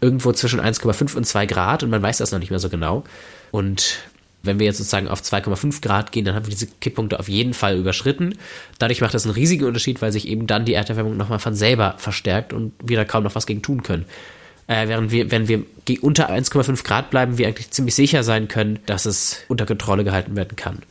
irgendwo 0.00 0.32
zwischen 0.32 0.60
1,5 0.60 1.16
und 1.16 1.24
2 1.24 1.46
Grad 1.46 1.82
und 1.82 1.90
man 1.90 2.00
weiß 2.00 2.18
das 2.18 2.32
noch 2.32 2.38
nicht 2.38 2.50
mehr 2.50 2.58
so 2.58 2.70
genau. 2.70 3.04
Und 3.50 3.98
wenn 4.46 4.58
wir 4.58 4.66
jetzt 4.66 4.78
sozusagen 4.78 5.08
auf 5.08 5.20
2,5 5.20 5.82
Grad 5.82 6.12
gehen, 6.12 6.24
dann 6.24 6.34
haben 6.34 6.46
wir 6.46 6.50
diese 6.50 6.66
Kipppunkte 6.66 7.18
auf 7.18 7.28
jeden 7.28 7.54
Fall 7.54 7.76
überschritten. 7.76 8.36
Dadurch 8.78 9.00
macht 9.00 9.14
das 9.14 9.24
einen 9.24 9.34
riesigen 9.34 9.64
Unterschied, 9.64 10.00
weil 10.02 10.12
sich 10.12 10.28
eben 10.28 10.46
dann 10.46 10.64
die 10.64 10.74
Erderwärmung 10.74 11.16
nochmal 11.16 11.38
von 11.38 11.54
selber 11.54 11.94
verstärkt 11.98 12.52
und 12.52 12.72
wir 12.82 12.96
da 12.96 13.04
kaum 13.04 13.24
noch 13.24 13.34
was 13.34 13.46
gegen 13.46 13.62
tun 13.62 13.82
können. 13.82 14.06
Äh, 14.68 14.88
während 14.88 15.12
wir, 15.12 15.30
wenn 15.30 15.48
wir 15.48 15.64
unter 16.00 16.30
1,5 16.30 16.84
Grad 16.84 17.10
bleiben, 17.10 17.38
wir 17.38 17.46
eigentlich 17.46 17.70
ziemlich 17.70 17.94
sicher 17.94 18.22
sein 18.24 18.48
können, 18.48 18.80
dass 18.86 19.06
es 19.06 19.44
unter 19.48 19.66
Kontrolle 19.66 20.02
gehalten 20.02 20.34
werden 20.34 20.56
kann. 20.56 20.82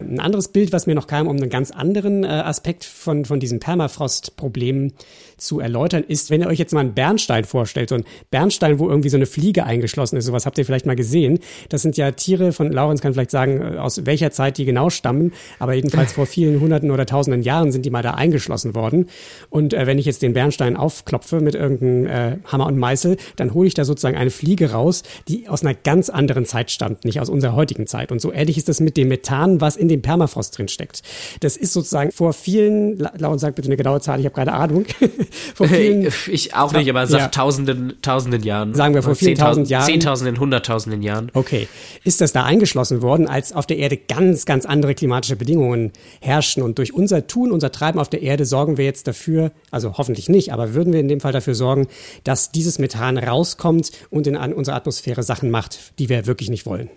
Ein 0.00 0.18
anderes 0.18 0.48
Bild, 0.48 0.72
was 0.72 0.86
mir 0.86 0.94
noch 0.94 1.06
kam, 1.06 1.28
um 1.28 1.36
einen 1.36 1.50
ganz 1.50 1.70
anderen 1.70 2.24
äh, 2.24 2.28
Aspekt 2.28 2.84
von, 2.84 3.26
von 3.26 3.38
diesem 3.38 3.60
Permafrost-Problem 3.60 4.92
zu 5.40 5.60
erläutern, 5.60 6.04
ist, 6.06 6.30
wenn 6.30 6.40
ihr 6.40 6.46
euch 6.46 6.58
jetzt 6.58 6.72
mal 6.72 6.80
einen 6.80 6.94
Bernstein 6.94 7.44
vorstellt, 7.44 7.88
so 7.88 7.96
ein 7.96 8.04
Bernstein, 8.30 8.78
wo 8.78 8.88
irgendwie 8.88 9.08
so 9.08 9.16
eine 9.16 9.26
Fliege 9.26 9.64
eingeschlossen 9.64 10.16
ist, 10.16 10.26
sowas 10.26 10.46
habt 10.46 10.58
ihr 10.58 10.64
vielleicht 10.64 10.86
mal 10.86 10.96
gesehen. 10.96 11.38
Das 11.68 11.82
sind 11.82 11.96
ja 11.96 12.10
Tiere, 12.12 12.52
von 12.52 12.70
Laurens 12.70 13.00
kann 13.00 13.12
vielleicht 13.12 13.30
sagen, 13.30 13.60
äh, 13.60 13.78
aus 13.78 14.06
welcher 14.06 14.30
Zeit 14.30 14.58
die 14.58 14.64
genau 14.64 14.90
stammen, 14.90 15.32
aber 15.58 15.74
jedenfalls 15.74 16.12
vor 16.12 16.26
vielen 16.26 16.60
hunderten 16.60 16.90
oder 16.90 17.06
tausenden 17.06 17.42
Jahren 17.42 17.72
sind 17.72 17.86
die 17.86 17.90
mal 17.90 18.02
da 18.02 18.12
eingeschlossen 18.12 18.74
worden. 18.74 19.06
Und 19.48 19.74
äh, 19.74 19.86
wenn 19.86 19.98
ich 19.98 20.06
jetzt 20.06 20.22
den 20.22 20.32
Bernstein 20.32 20.76
aufklopfe 20.76 21.40
mit 21.40 21.54
irgendeinem 21.54 22.06
äh, 22.06 22.36
Hammer 22.46 22.66
und 22.66 22.78
Meißel, 22.78 23.16
dann 23.36 23.54
hole 23.54 23.66
ich 23.66 23.74
da 23.74 23.84
sozusagen 23.84 24.16
eine 24.16 24.30
Fliege 24.30 24.72
raus, 24.72 25.02
die 25.28 25.48
aus 25.48 25.62
einer 25.62 25.74
ganz 25.74 26.08
anderen 26.10 26.44
Zeit 26.44 26.70
stammt, 26.70 27.04
nicht 27.04 27.20
aus 27.20 27.28
unserer 27.28 27.54
heutigen 27.54 27.86
Zeit. 27.86 28.12
Und 28.12 28.20
so 28.20 28.32
ähnlich 28.32 28.56
ist 28.58 28.68
das 28.68 28.80
mit 28.80 28.96
dem 28.96 29.08
Methan, 29.08 29.60
was 29.60 29.76
in 29.76 29.88
dem 29.88 30.02
Permafrost 30.02 30.56
drin 30.56 30.68
steckt. 30.68 31.02
Das 31.40 31.56
ist 31.56 31.72
sozusagen 31.72 32.12
vor 32.12 32.32
vielen, 32.32 32.98
Laura 32.98 33.38
sagt 33.38 33.56
bitte 33.56 33.68
eine 33.68 33.76
genaue 33.76 34.00
Zahl, 34.00 34.20
ich 34.20 34.26
habe 34.26 34.34
keine 34.34 34.52
Ahnung. 34.52 34.84
vor 35.54 35.68
vielen, 35.68 36.12
ich 36.28 36.54
auch 36.54 36.72
nicht, 36.72 36.88
aber 36.88 37.06
sag 37.06 37.20
ja. 37.20 37.28
tausenden, 37.28 37.94
tausenden 38.02 38.42
Jahren. 38.42 38.74
Sagen 38.74 38.94
wir 38.94 39.02
vor 39.02 39.14
vielen 39.14 39.36
tausend 39.36 39.68
Jahren. 39.68 39.86
Zehntausenden, 39.86 40.38
hunderttausenden 40.38 41.02
Jahren. 41.02 41.30
Okay. 41.34 41.68
Ist 42.04 42.20
das 42.20 42.32
da 42.32 42.44
eingeschlossen 42.44 43.02
worden, 43.02 43.28
als 43.28 43.52
auf 43.52 43.66
der 43.66 43.78
Erde 43.78 43.96
ganz, 43.96 44.44
ganz 44.44 44.66
andere 44.66 44.94
klimatische 44.94 45.36
Bedingungen 45.36 45.92
herrschen 46.20 46.62
und 46.62 46.78
durch 46.78 46.92
unser 46.92 47.26
Tun, 47.26 47.52
unser 47.52 47.72
Treiben 47.72 47.98
auf 47.98 48.08
der 48.08 48.22
Erde 48.22 48.44
sorgen 48.44 48.76
wir 48.76 48.84
jetzt 48.84 49.06
dafür, 49.06 49.52
also 49.70 49.96
hoffentlich 49.98 50.28
nicht, 50.28 50.52
aber 50.52 50.74
würden 50.74 50.92
wir 50.92 51.00
in 51.00 51.08
dem 51.08 51.20
Fall 51.20 51.32
dafür 51.32 51.54
sorgen, 51.54 51.88
dass 52.24 52.52
dieses 52.52 52.78
Methan 52.78 53.18
rauskommt 53.18 53.92
und 54.10 54.26
in 54.26 54.36
unsere 54.36 54.76
Atmosphäre 54.76 55.22
Sachen 55.22 55.50
macht, 55.50 55.98
die 55.98 56.08
wir 56.08 56.26
wirklich 56.26 56.50
nicht 56.50 56.66
wollen. 56.66 56.90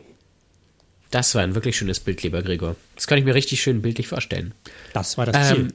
Das 1.13 1.36
war 1.36 1.44
ein 1.44 1.54
wirklich 1.54 1.78
schönes 1.78 2.00
Bild, 2.00 2.24
lieber 2.24 2.42
Gregor. 2.42 2.75
Das 2.96 3.06
kann 3.06 3.20
ich 3.20 3.24
mir 3.24 3.36
richtig 3.36 3.62
schön 3.62 3.84
bildlich 3.84 4.08
vorstellen. 4.08 4.56
Das 4.94 5.16
war 5.16 5.28
das 5.28 5.50
Ziel. 5.50 5.58
Ähm, 5.58 5.74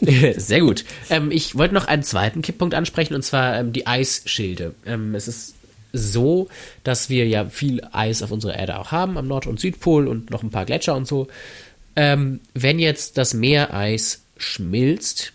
sehr 0.36 0.60
gut. 0.60 0.84
Ähm, 1.08 1.30
ich 1.30 1.56
wollte 1.56 1.74
noch 1.74 1.86
einen 1.86 2.02
zweiten 2.02 2.42
Kipppunkt 2.42 2.74
ansprechen, 2.74 3.14
und 3.14 3.22
zwar 3.22 3.58
ähm, 3.58 3.72
die 3.72 3.86
Eisschilde. 3.86 4.74
Ähm, 4.86 5.14
es 5.14 5.28
ist 5.28 5.54
so, 5.92 6.48
dass 6.84 7.10
wir 7.10 7.26
ja 7.26 7.48
viel 7.48 7.82
Eis 7.92 8.22
auf 8.22 8.30
unserer 8.30 8.56
Erde 8.56 8.78
auch 8.78 8.92
haben, 8.92 9.18
am 9.18 9.26
Nord- 9.26 9.46
und 9.46 9.60
Südpol 9.60 10.08
und 10.08 10.30
noch 10.30 10.42
ein 10.42 10.50
paar 10.50 10.64
Gletscher 10.64 10.94
und 10.94 11.06
so. 11.06 11.28
Ähm, 11.96 12.40
wenn 12.54 12.78
jetzt 12.78 13.18
das 13.18 13.34
Meereis 13.34 14.22
schmilzt, 14.36 15.32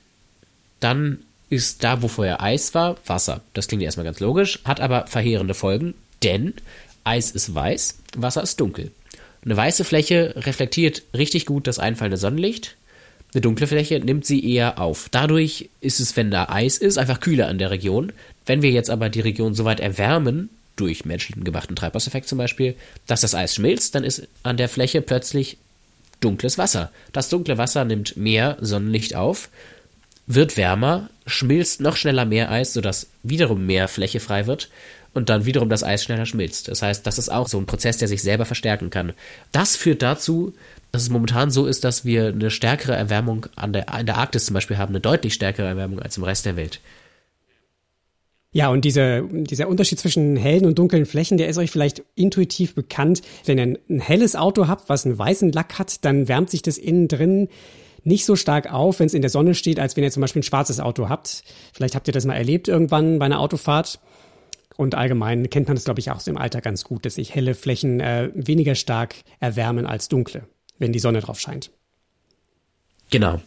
dann 0.80 1.20
ist 1.50 1.84
da, 1.84 2.02
wo 2.02 2.08
vorher 2.08 2.42
Eis 2.42 2.74
war, 2.74 2.98
Wasser. 3.06 3.42
Das 3.54 3.68
klingt 3.68 3.84
erstmal 3.84 4.06
ganz 4.06 4.20
logisch, 4.20 4.60
hat 4.64 4.80
aber 4.80 5.08
verheerende 5.08 5.54
Folgen, 5.54 5.94
denn 6.24 6.54
Eis 7.04 7.32
ist 7.32 7.54
weiß, 7.54 8.00
Wasser 8.18 8.42
ist 8.42 8.60
dunkel. 8.60 8.92
Eine 9.44 9.56
weiße 9.56 9.86
Fläche 9.86 10.34
reflektiert 10.38 11.04
richtig 11.16 11.46
gut 11.46 11.68
das 11.68 11.78
einfallende 11.78 12.18
Sonnenlicht. 12.18 12.76
Eine 13.36 13.42
dunkle 13.42 13.68
Fläche 13.68 14.00
nimmt 14.00 14.26
sie 14.26 14.50
eher 14.50 14.80
auf. 14.80 15.10
Dadurch 15.12 15.70
ist 15.82 16.00
es, 16.00 16.16
wenn 16.16 16.32
da 16.32 16.48
Eis 16.48 16.78
ist, 16.78 16.98
einfach 16.98 17.20
kühler 17.20 17.50
an 17.50 17.58
der 17.58 17.70
Region. 17.70 18.14
Wenn 18.46 18.62
wir 18.62 18.72
jetzt 18.72 18.90
aber 18.90 19.10
die 19.10 19.20
Region 19.20 19.54
so 19.54 19.66
weit 19.66 19.82
erwärmen, 19.82 20.50
durch 20.78 21.04
menschlichen 21.04 21.44
gemachten 21.44 21.76
Treibhauseffekt 21.76 22.30
zum 22.30 22.38
Beispiel, 22.38 22.76
dass 23.08 23.20
das 23.20 23.36
Eis 23.36 23.54
schmilzt, 23.56 23.94
dann 23.94 24.06
ist 24.06 24.26
an 24.44 24.56
der 24.56 24.70
Fläche 24.70 25.02
plötzlich 25.02 25.58
dunkles 26.22 26.58
Wasser. 26.58 26.94
Das 27.12 27.28
dunkle 27.28 27.58
Wasser 27.58 27.84
nimmt 27.84 28.16
mehr 28.16 28.56
Sonnenlicht 28.62 29.16
auf, 29.18 29.50
wird 30.28 30.56
wärmer, 30.56 31.10
schmilzt 31.28 31.82
noch 31.82 31.98
schneller 31.98 32.24
mehr 32.24 32.50
Eis, 32.50 32.72
sodass 32.72 33.08
wiederum 33.22 33.66
mehr 33.66 33.90
Fläche 33.90 34.22
frei 34.22 34.48
wird 34.48 34.70
und 35.14 35.28
dann 35.28 35.46
wiederum 35.46 35.68
das 35.68 35.84
Eis 35.84 36.06
schneller 36.06 36.26
schmilzt. 36.26 36.70
Das 36.70 36.82
heißt, 36.82 37.06
das 37.06 37.18
ist 37.18 37.30
auch 37.30 37.50
so 37.50 37.58
ein 37.58 37.66
Prozess, 37.66 37.98
der 37.98 38.08
sich 38.08 38.22
selber 38.22 38.46
verstärken 38.46 38.90
kann. 38.90 39.12
Das 39.52 39.76
führt 39.76 40.02
dazu, 40.02 40.54
dass 40.96 41.04
es 41.04 41.10
momentan 41.10 41.52
so 41.52 41.66
ist, 41.66 41.84
dass 41.84 42.06
wir 42.06 42.28
eine 42.28 42.50
stärkere 42.50 42.96
Erwärmung 42.96 43.48
an 43.56 43.74
der, 43.74 43.86
in 44.00 44.06
der 44.06 44.18
Arktis 44.18 44.46
zum 44.46 44.54
Beispiel 44.54 44.78
haben, 44.78 44.92
eine 44.92 45.02
deutlich 45.02 45.34
stärkere 45.34 45.68
Erwärmung 45.68 46.00
als 46.00 46.18
im 46.18 46.24
Rest 46.24 46.46
der 46.46 46.56
Welt. 46.56 46.80
Ja, 48.52 48.70
und 48.70 48.86
diese, 48.86 49.28
dieser 49.30 49.68
Unterschied 49.68 50.00
zwischen 50.00 50.38
hellen 50.38 50.66
und 50.66 50.80
dunklen 50.80 51.06
Flächen, 51.06 51.38
der 51.38 51.50
ist 51.50 51.58
euch 51.58 51.72
vielleicht 51.72 52.04
intuitiv 52.16 52.74
bekannt. 52.74 53.22
Wenn 53.44 53.58
ihr 53.58 53.78
ein, 53.90 54.00
helles 54.00 54.38
Auto 54.38 54.70
habt, 54.70 54.88
was 54.88 55.06
einen 55.06 55.20
weißen 55.20 55.52
Lack 55.52 55.78
hat, 55.78 56.06
dann 56.06 56.30
wärmt 56.30 56.50
sich 56.50 56.62
das 56.62 56.78
innen 56.78 57.10
drin 57.10 57.50
nicht 58.06 58.26
so 58.26 58.36
stark 58.36 58.72
auf, 58.72 59.00
wenn 59.00 59.08
es 59.08 59.14
in 59.14 59.22
der 59.22 59.32
Sonne 59.32 59.56
steht, 59.56 59.80
als 59.80 59.98
wenn 59.98 60.04
ihr 60.04 60.12
zum 60.12 60.22
Beispiel 60.22 60.40
ein 60.40 60.44
schwarzes 60.44 60.80
Auto 60.80 61.10
habt. 61.10 61.44
Vielleicht 61.74 61.96
habt 61.96 62.08
ihr 62.08 62.14
das 62.14 62.26
mal 62.26 62.36
erlebt 62.36 62.68
irgendwann 62.68 63.20
bei 63.20 63.26
einer 63.26 63.40
Autofahrt. 63.40 64.00
Und 64.78 64.96
allgemein 64.96 65.50
kennt 65.50 65.68
man 65.68 65.76
das, 65.76 65.86
glaube 65.86 66.00
ich, 66.00 66.12
auch 66.12 66.20
so 66.20 66.32
im 66.32 66.38
Alter 66.38 66.62
ganz 66.62 66.84
gut, 66.84 67.06
dass 67.06 67.16
sich 67.16 67.34
helle 67.34 67.56
Flächen 67.56 68.00
äh, 68.00 68.30
weniger 68.34 68.76
stark 68.76 69.16
erwärmen 69.40 69.86
als 69.86 70.08
dunkle, 70.10 70.48
wenn 70.80 70.94
die 70.94 71.00
Sonne 71.00 71.22
drauf 71.22 71.40
scheint. 71.40 71.72
Genau. 73.10 73.42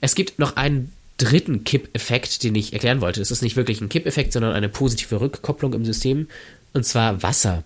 Es 0.00 0.14
gibt 0.14 0.38
noch 0.38 0.56
einen 0.56 0.92
dritten 1.16 1.64
Kippeffekt, 1.64 2.42
den 2.44 2.54
ich 2.54 2.72
erklären 2.72 3.00
wollte. 3.00 3.20
Es 3.20 3.30
ist 3.30 3.42
nicht 3.42 3.56
wirklich 3.56 3.80
ein 3.80 3.88
Kippeffekt, 3.88 4.32
sondern 4.32 4.52
eine 4.52 4.68
positive 4.68 5.20
Rückkopplung 5.20 5.74
im 5.74 5.84
System, 5.84 6.28
und 6.72 6.84
zwar 6.84 7.22
Wasser. 7.22 7.64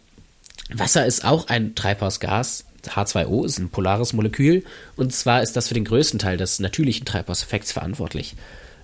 Wasser 0.73 1.07
ist 1.07 1.25
auch 1.25 1.49
ein 1.49 1.75
Treibhausgas. 1.75 2.65
H2O 2.87 3.45
ist 3.45 3.59
ein 3.59 3.69
polares 3.69 4.13
Molekül, 4.13 4.65
und 4.97 5.13
zwar 5.13 5.43
ist 5.43 5.55
das 5.55 5.69
für 5.69 5.75
den 5.75 5.85
größten 5.85 6.19
Teil 6.19 6.37
des 6.37 6.59
natürlichen 6.59 7.05
Treibhauseffekts 7.05 7.71
verantwortlich. 7.71 8.35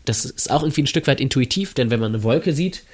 Das 0.04 0.24
ist 0.24 0.50
auch 0.50 0.62
irgendwie 0.62 0.82
ein 0.82 0.86
Stück 0.86 1.06
weit 1.06 1.20
intuitiv, 1.20 1.74
denn 1.74 1.90
wenn 1.90 1.98
man 1.98 2.14
eine 2.14 2.22
Wolke 2.22 2.52
sieht, 2.52 2.84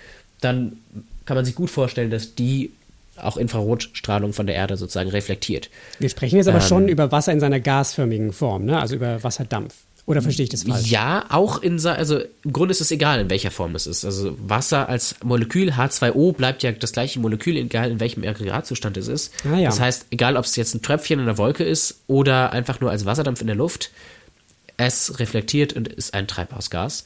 dann 0.40 0.78
kann 1.26 1.36
man 1.36 1.44
sich 1.44 1.54
gut 1.54 1.70
vorstellen, 1.70 2.10
dass 2.10 2.34
die 2.34 2.72
auch 3.16 3.36
Infrarotstrahlung 3.36 4.32
von 4.32 4.46
der 4.46 4.56
Erde 4.56 4.76
sozusagen 4.76 5.10
reflektiert. 5.10 5.70
Wir 5.98 6.08
sprechen 6.08 6.36
jetzt 6.36 6.48
aber 6.48 6.58
ähm, 6.58 6.64
schon 6.64 6.88
über 6.88 7.12
Wasser 7.12 7.32
in 7.32 7.40
seiner 7.40 7.60
gasförmigen 7.60 8.32
Form, 8.32 8.64
ne? 8.64 8.80
also 8.80 8.94
über 8.94 9.22
Wasserdampf. 9.22 9.74
Oder 10.06 10.20
verstehe 10.20 10.44
ich 10.44 10.50
das 10.50 10.64
falsch? 10.64 10.90
Ja, 10.90 11.24
auch 11.30 11.62
in, 11.62 11.84
also 11.86 12.20
im 12.44 12.52
Grunde 12.52 12.72
ist 12.72 12.82
es 12.82 12.90
egal, 12.90 13.20
in 13.20 13.30
welcher 13.30 13.50
Form 13.50 13.74
es 13.74 13.86
ist. 13.86 14.04
Also 14.04 14.36
Wasser 14.38 14.86
als 14.86 15.16
Molekül, 15.24 15.70
H2O, 15.70 16.34
bleibt 16.34 16.62
ja 16.62 16.72
das 16.72 16.92
gleiche 16.92 17.20
Molekül, 17.20 17.56
egal 17.56 17.90
in 17.90 18.00
welchem 18.00 18.22
Aggregatzustand 18.22 18.98
es 18.98 19.08
ist. 19.08 19.32
Ah, 19.50 19.56
ja. 19.56 19.70
Das 19.70 19.80
heißt, 19.80 20.08
egal 20.10 20.36
ob 20.36 20.44
es 20.44 20.56
jetzt 20.56 20.74
ein 20.74 20.82
Tröpfchen 20.82 21.20
in 21.20 21.24
der 21.24 21.38
Wolke 21.38 21.64
ist 21.64 22.02
oder 22.06 22.52
einfach 22.52 22.80
nur 22.80 22.90
als 22.90 23.06
Wasserdampf 23.06 23.40
in 23.40 23.46
der 23.46 23.56
Luft, 23.56 23.92
es 24.76 25.18
reflektiert 25.18 25.72
und 25.72 25.88
ist 25.88 26.12
ein 26.12 26.28
Treibhausgas. 26.28 27.04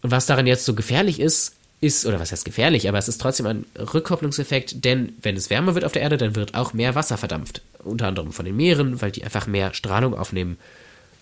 Und 0.00 0.10
was 0.10 0.24
daran 0.24 0.46
jetzt 0.46 0.64
so 0.64 0.74
gefährlich 0.74 1.20
ist, 1.20 1.54
ist, 1.80 2.06
oder 2.06 2.18
was 2.18 2.32
heißt 2.32 2.44
gefährlich, 2.44 2.88
aber 2.88 2.98
es 2.98 3.08
ist 3.08 3.20
trotzdem 3.20 3.46
ein 3.46 3.64
Rückkopplungseffekt, 3.76 4.84
denn 4.84 5.12
wenn 5.22 5.36
es 5.36 5.48
wärmer 5.48 5.74
wird 5.74 5.84
auf 5.84 5.92
der 5.92 6.02
Erde, 6.02 6.16
dann 6.16 6.34
wird 6.34 6.54
auch 6.54 6.72
mehr 6.72 6.94
Wasser 6.94 7.16
verdampft. 7.16 7.62
Unter 7.84 8.08
anderem 8.08 8.32
von 8.32 8.44
den 8.44 8.56
Meeren, 8.56 9.00
weil 9.00 9.12
die 9.12 9.22
einfach 9.22 9.46
mehr 9.46 9.72
Strahlung 9.74 10.14
aufnehmen. 10.14 10.58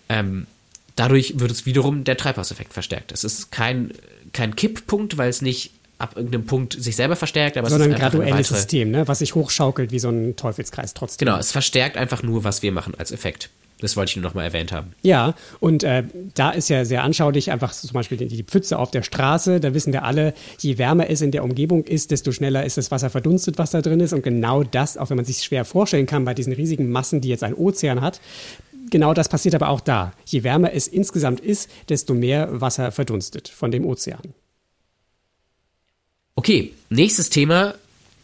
Ähm, 0.09 0.47
dadurch 0.95 1.39
wird 1.39 1.51
es 1.51 1.67
wiederum 1.67 2.05
der 2.05 2.17
Treibhauseffekt 2.17 2.73
verstärkt. 2.73 3.13
Es 3.13 3.23
ist 3.23 3.53
kein, 3.53 3.93
kein 4.33 4.57
Kipppunkt, 4.57 5.19
weil 5.19 5.29
es 5.29 5.43
nicht 5.43 5.73
ab 5.99 6.15
irgendeinem 6.17 6.47
Punkt 6.47 6.73
sich 6.73 6.97
selber 6.97 7.17
verstärkt, 7.17 7.57
aber 7.57 7.69
Sondern 7.69 7.91
es 7.91 7.97
ist 7.97 8.03
ein 8.03 8.11
graduelles 8.11 8.49
System, 8.49 8.91
ne? 8.91 9.09
was 9.09 9.21
sich 9.21 9.35
hochschaukelt 9.35 9.93
wie 9.93 9.99
so 9.99 10.09
ein 10.09 10.37
Teufelskreis 10.37 10.95
trotzdem. 10.95 11.27
Genau, 11.27 11.39
es 11.39 11.53
verstärkt 11.53 11.97
einfach 11.97 12.23
nur, 12.23 12.45
was 12.45 12.63
wir 12.63 12.73
machen 12.73 12.95
als 12.97 13.13
Effekt. 13.13 13.51
Das 13.81 13.97
wollte 13.97 14.11
ich 14.11 14.17
nur 14.17 14.23
noch 14.23 14.35
mal 14.35 14.45
erwähnt 14.45 14.73
haben. 14.73 14.95
Ja, 15.03 15.35
und 15.61 15.85
äh, 15.85 16.05
da 16.35 16.51
ist 16.51 16.71
ja 16.71 16.87
sehr 16.87 17.05
anschaulich 17.05 17.51
einfach 17.51 17.73
zum 17.73 17.93
Beispiel 17.93 18.17
die, 18.17 18.27
die 18.27 18.43
Pfütze 18.43 18.79
auf 18.79 18.91
der 18.91 19.03
Straße. 19.03 19.61
Da 19.61 19.75
wissen 19.75 19.93
wir 19.93 20.05
alle, 20.05 20.33
je 20.59 20.79
wärmer 20.79 21.11
es 21.11 21.21
in 21.21 21.31
der 21.31 21.45
Umgebung 21.45 21.85
ist, 21.85 22.11
desto 22.11 22.33
schneller 22.33 22.65
ist 22.65 22.79
das 22.79 22.91
Wasser 22.91 23.11
verdunstet, 23.11 23.59
was 23.59 23.73
da 23.73 23.83
drin 23.83 24.01
ist. 24.01 24.15
Und 24.15 24.23
genau 24.23 24.63
das, 24.63 24.97
auch 24.97 25.11
wenn 25.11 25.17
man 25.17 25.27
sich 25.27 25.43
schwer 25.43 25.67
vorstellen 25.67 26.07
kann 26.07 26.25
bei 26.25 26.33
diesen 26.33 26.55
riesigen 26.55 26.91
Massen, 26.91 27.21
die 27.21 27.29
jetzt 27.29 27.45
ein 27.45 27.55
Ozean 27.55 28.01
hat, 28.01 28.21
genau 28.91 29.13
das 29.13 29.29
passiert 29.29 29.55
aber 29.55 29.69
auch 29.69 29.81
da. 29.81 30.15
Je 30.25 30.43
wärmer 30.43 30.73
es 30.73 30.89
insgesamt 30.89 31.41
ist, 31.41 31.71
desto 31.91 32.15
mehr 32.15 32.61
Wasser 32.61 32.93
verdunstet 32.93 33.49
von 33.49 33.71
dem 33.71 33.85
Ozean. 33.85 34.33
Okay, 36.35 36.73
nächstes 36.89 37.29
Thema. 37.29 37.75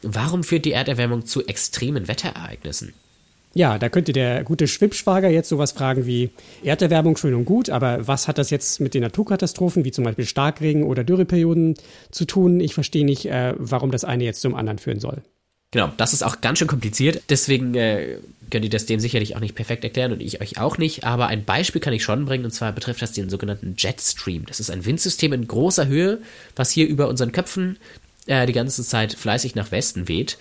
Warum 0.02 0.44
führt 0.44 0.64
die 0.64 0.72
Erderwärmung 0.72 1.26
zu 1.26 1.46
extremen 1.46 2.08
Wetterereignissen? 2.08 2.94
Ja, 3.54 3.78
da 3.78 3.88
könnte 3.88 4.12
der 4.12 4.44
gute 4.44 4.66
Schwibschwager 4.66 5.28
jetzt 5.28 5.48
sowas 5.48 5.72
fragen 5.72 6.06
wie 6.06 6.30
Erderwärmung 6.62 7.16
schön 7.16 7.34
und 7.34 7.44
gut, 7.44 7.68
aber 7.68 8.06
was 8.08 8.26
hat 8.26 8.38
das 8.38 8.50
jetzt 8.50 8.80
mit 8.80 8.94
den 8.94 9.02
Naturkatastrophen 9.02 9.84
wie 9.84 9.92
zum 9.92 10.04
Beispiel 10.04 10.24
Starkregen 10.24 10.84
oder 10.84 11.04
Dürreperioden 11.04 11.74
zu 12.10 12.24
tun? 12.24 12.60
Ich 12.60 12.72
verstehe 12.72 13.04
nicht, 13.04 13.26
äh, 13.26 13.54
warum 13.58 13.90
das 13.90 14.04
eine 14.04 14.24
jetzt 14.24 14.40
zum 14.40 14.54
anderen 14.54 14.78
führen 14.78 15.00
soll. 15.00 15.22
Genau, 15.70 15.90
das 15.96 16.12
ist 16.12 16.22
auch 16.22 16.40
ganz 16.40 16.58
schön 16.58 16.68
kompliziert. 16.68 17.22
Deswegen 17.28 17.74
äh, 17.74 18.18
könnt 18.50 18.64
ihr 18.64 18.70
das 18.70 18.86
dem 18.86 19.00
sicherlich 19.00 19.36
auch 19.36 19.40
nicht 19.40 19.54
perfekt 19.54 19.84
erklären 19.84 20.12
und 20.12 20.22
ich 20.22 20.40
euch 20.40 20.58
auch 20.58 20.78
nicht. 20.78 21.04
Aber 21.04 21.26
ein 21.26 21.44
Beispiel 21.44 21.80
kann 21.80 21.94
ich 21.94 22.02
schon 22.02 22.26
bringen 22.26 22.44
und 22.44 22.50
zwar 22.52 22.72
betrifft 22.72 23.02
das 23.02 23.12
den 23.12 23.30
sogenannten 23.30 23.74
Jetstream. 23.78 24.44
Das 24.46 24.60
ist 24.60 24.70
ein 24.70 24.84
Windsystem 24.84 25.32
in 25.32 25.48
großer 25.48 25.86
Höhe, 25.86 26.20
was 26.56 26.70
hier 26.70 26.86
über 26.86 27.08
unseren 27.08 27.32
Köpfen 27.32 27.78
äh, 28.26 28.46
die 28.46 28.52
ganze 28.52 28.84
Zeit 28.84 29.14
fleißig 29.14 29.54
nach 29.54 29.72
Westen 29.72 30.08
weht. 30.08 30.38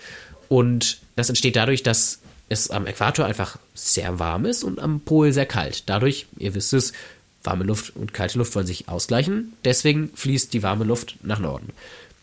Und 0.48 1.00
das 1.16 1.30
entsteht 1.30 1.56
dadurch, 1.56 1.82
dass 1.82 2.21
es 2.52 2.70
am 2.70 2.86
Äquator 2.86 3.24
einfach 3.24 3.58
sehr 3.74 4.18
warm 4.18 4.44
ist 4.44 4.64
und 4.64 4.78
am 4.78 5.00
Pol 5.00 5.32
sehr 5.32 5.46
kalt. 5.46 5.84
Dadurch, 5.86 6.26
ihr 6.38 6.54
wisst 6.54 6.72
es, 6.72 6.92
warme 7.42 7.64
Luft 7.64 7.96
und 7.96 8.14
kalte 8.14 8.38
Luft 8.38 8.54
wollen 8.54 8.66
sich 8.66 8.88
ausgleichen. 8.88 9.54
Deswegen 9.64 10.10
fließt 10.14 10.52
die 10.52 10.62
warme 10.62 10.84
Luft 10.84 11.16
nach 11.22 11.40
Norden. 11.40 11.70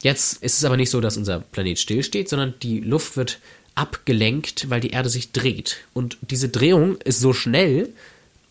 Jetzt 0.02 0.42
ist 0.42 0.58
es 0.58 0.64
aber 0.64 0.78
nicht 0.78 0.90
so, 0.90 1.02
dass 1.02 1.18
unser 1.18 1.40
Planet 1.40 1.78
stillsteht, 1.78 2.30
sondern 2.30 2.54
die 2.62 2.80
Luft 2.80 3.18
wird 3.18 3.40
abgelenkt, 3.76 4.70
weil 4.70 4.80
die 4.80 4.92
Erde 4.92 5.10
sich 5.10 5.32
dreht. 5.32 5.78
Und 5.94 6.18
diese 6.22 6.50
Drehung 6.50 6.98
ist 6.98 7.20
so 7.20 7.34
schnell, 7.34 7.90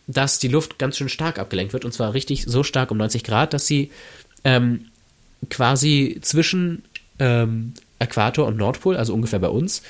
dass 0.07 0.39
die 0.39 0.49
Luft 0.49 0.79
ganz 0.79 0.97
schön 0.97 1.09
stark 1.09 1.39
abgelenkt 1.39 1.73
wird 1.73 1.85
und 1.85 1.93
zwar 1.93 2.15
richtig 2.15 2.45
so 2.47 2.63
stark 2.63 2.91
um 2.91 2.97
90 2.97 3.25
Grad, 3.25 3.53
dass 3.53 3.67
sie 3.67 3.91
ähm, 4.45 4.87
quasi 5.51 6.19
zwischen 6.23 6.83
ähm, 7.19 7.75
Äquator 7.99 8.47
und 8.47 8.57
Nordpol, 8.57 8.97
also 8.97 9.13
ungefähr 9.13 9.39
bei 9.39 9.49
uns, 9.49 9.83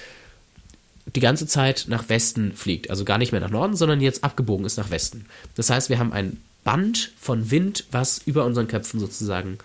die 1.15 1.21
ganze 1.21 1.47
Zeit 1.47 1.87
nach 1.89 2.09
Westen 2.09 2.53
fliegt. 2.53 2.91
Also 2.91 3.05
gar 3.05 3.19
nicht 3.19 3.33
mehr 3.33 3.41
nach 3.41 3.51
Norden, 3.51 3.77
sondern 3.77 4.01
jetzt 4.01 4.25
abgebogen 4.25 4.67
ist 4.67 4.77
nach 4.77 4.91
Westen. 4.91 5.27
Das 5.55 5.71
heißt, 5.71 5.89
wir 5.89 5.99
haben 5.99 6.13
ein 6.13 6.39
Band 6.65 7.13
von 7.19 7.51
Wind, 7.51 7.87
was 7.91 8.19
über 8.27 8.45
unseren 8.45 8.69
Köpfen 8.69 9.01
sozusagen 9.01 9.59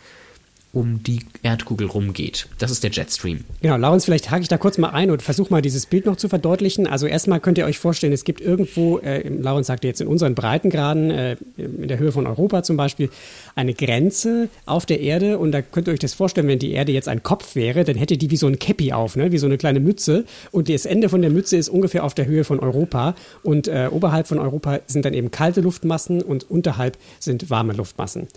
um 0.74 1.04
die 1.04 1.20
Erdkugel 1.44 1.86
rumgeht. 1.86 2.48
Das 2.58 2.72
ist 2.72 2.84
der 2.84 2.90
Jetstream. 2.90 3.42
Genau, 3.62 3.78
Laurens, 3.78 4.06
vielleicht 4.06 4.32
hake 4.32 4.42
ich 4.42 4.48
da 4.48 4.58
kurz 4.58 4.80
mal 4.80 4.90
ein 4.90 5.12
und 5.12 5.22
versuche 5.22 5.54
mal 5.54 5.62
dieses 5.62 5.86
Bild 5.86 6.08
noch 6.08 6.16
zu 6.16 6.30
verdeutlichen. 6.30 6.88
Also 6.88 7.06
erstmal 7.06 7.40
könnt 7.40 7.60
ihr 7.60 7.66
euch 7.66 7.78
vorstellen, 7.78 8.12
es 8.12 8.24
gibt 8.24 8.42
irgendwo, 8.42 8.98
äh, 8.98 9.30
Laurens 9.30 9.68
sagte 9.68 9.88
jetzt 9.88 10.02
in 10.02 10.08
unseren 10.08 10.34
Breitengraden, 10.34 11.12
äh, 11.12 11.38
in 11.58 11.88
der 11.88 12.00
Höhe 12.00 12.12
von 12.12 12.26
Europa 12.26 12.64
zum 12.64 12.76
Beispiel, 12.76 13.12
eine 13.56 13.76
Grenze 13.76 14.50
auf 14.66 14.88
der 14.88 15.00
Erde 15.00 15.38
und 15.38 15.52
da 15.52 15.62
könnt 15.62 15.88
ihr 15.88 15.94
euch 15.94 16.00
das 16.00 16.16
vorstellen, 16.16 16.48
wenn 16.48 16.58
die 16.58 16.72
Erde 16.72 16.92
jetzt 16.92 17.08
ein 17.08 17.22
Kopf 17.22 17.54
wäre, 17.54 17.84
dann 17.84 17.96
hätte 17.96 18.18
die 18.18 18.32
wie 18.32 18.38
so 18.38 18.48
ein 18.48 18.58
Käppi 18.58 18.94
auf, 18.94 19.16
ne? 19.16 19.32
wie 19.32 19.38
so 19.38 19.46
eine 19.46 19.60
kleine 19.60 19.80
Mütze 19.80 20.26
und 20.52 20.70
das 20.70 20.88
Ende 20.88 21.08
von 21.08 21.22
der 21.22 21.30
Mütze 21.30 21.56
ist 21.56 21.70
ungefähr 21.70 22.04
auf 22.04 22.16
der 22.16 22.26
Höhe 22.26 22.44
von 22.44 22.60
Europa 22.60 23.14
und 23.44 23.68
äh, 23.68 23.90
oberhalb 23.92 24.28
von 24.28 24.40
Europa 24.40 24.80
sind 24.88 25.06
dann 25.06 25.14
eben 25.14 25.30
kalte 25.30 25.62
Luftmassen 25.62 26.24
und 26.24 26.50
unterhalb 26.50 26.98
sind 27.20 27.52
warme 27.52 27.74
Luftmassen. 27.74 28.28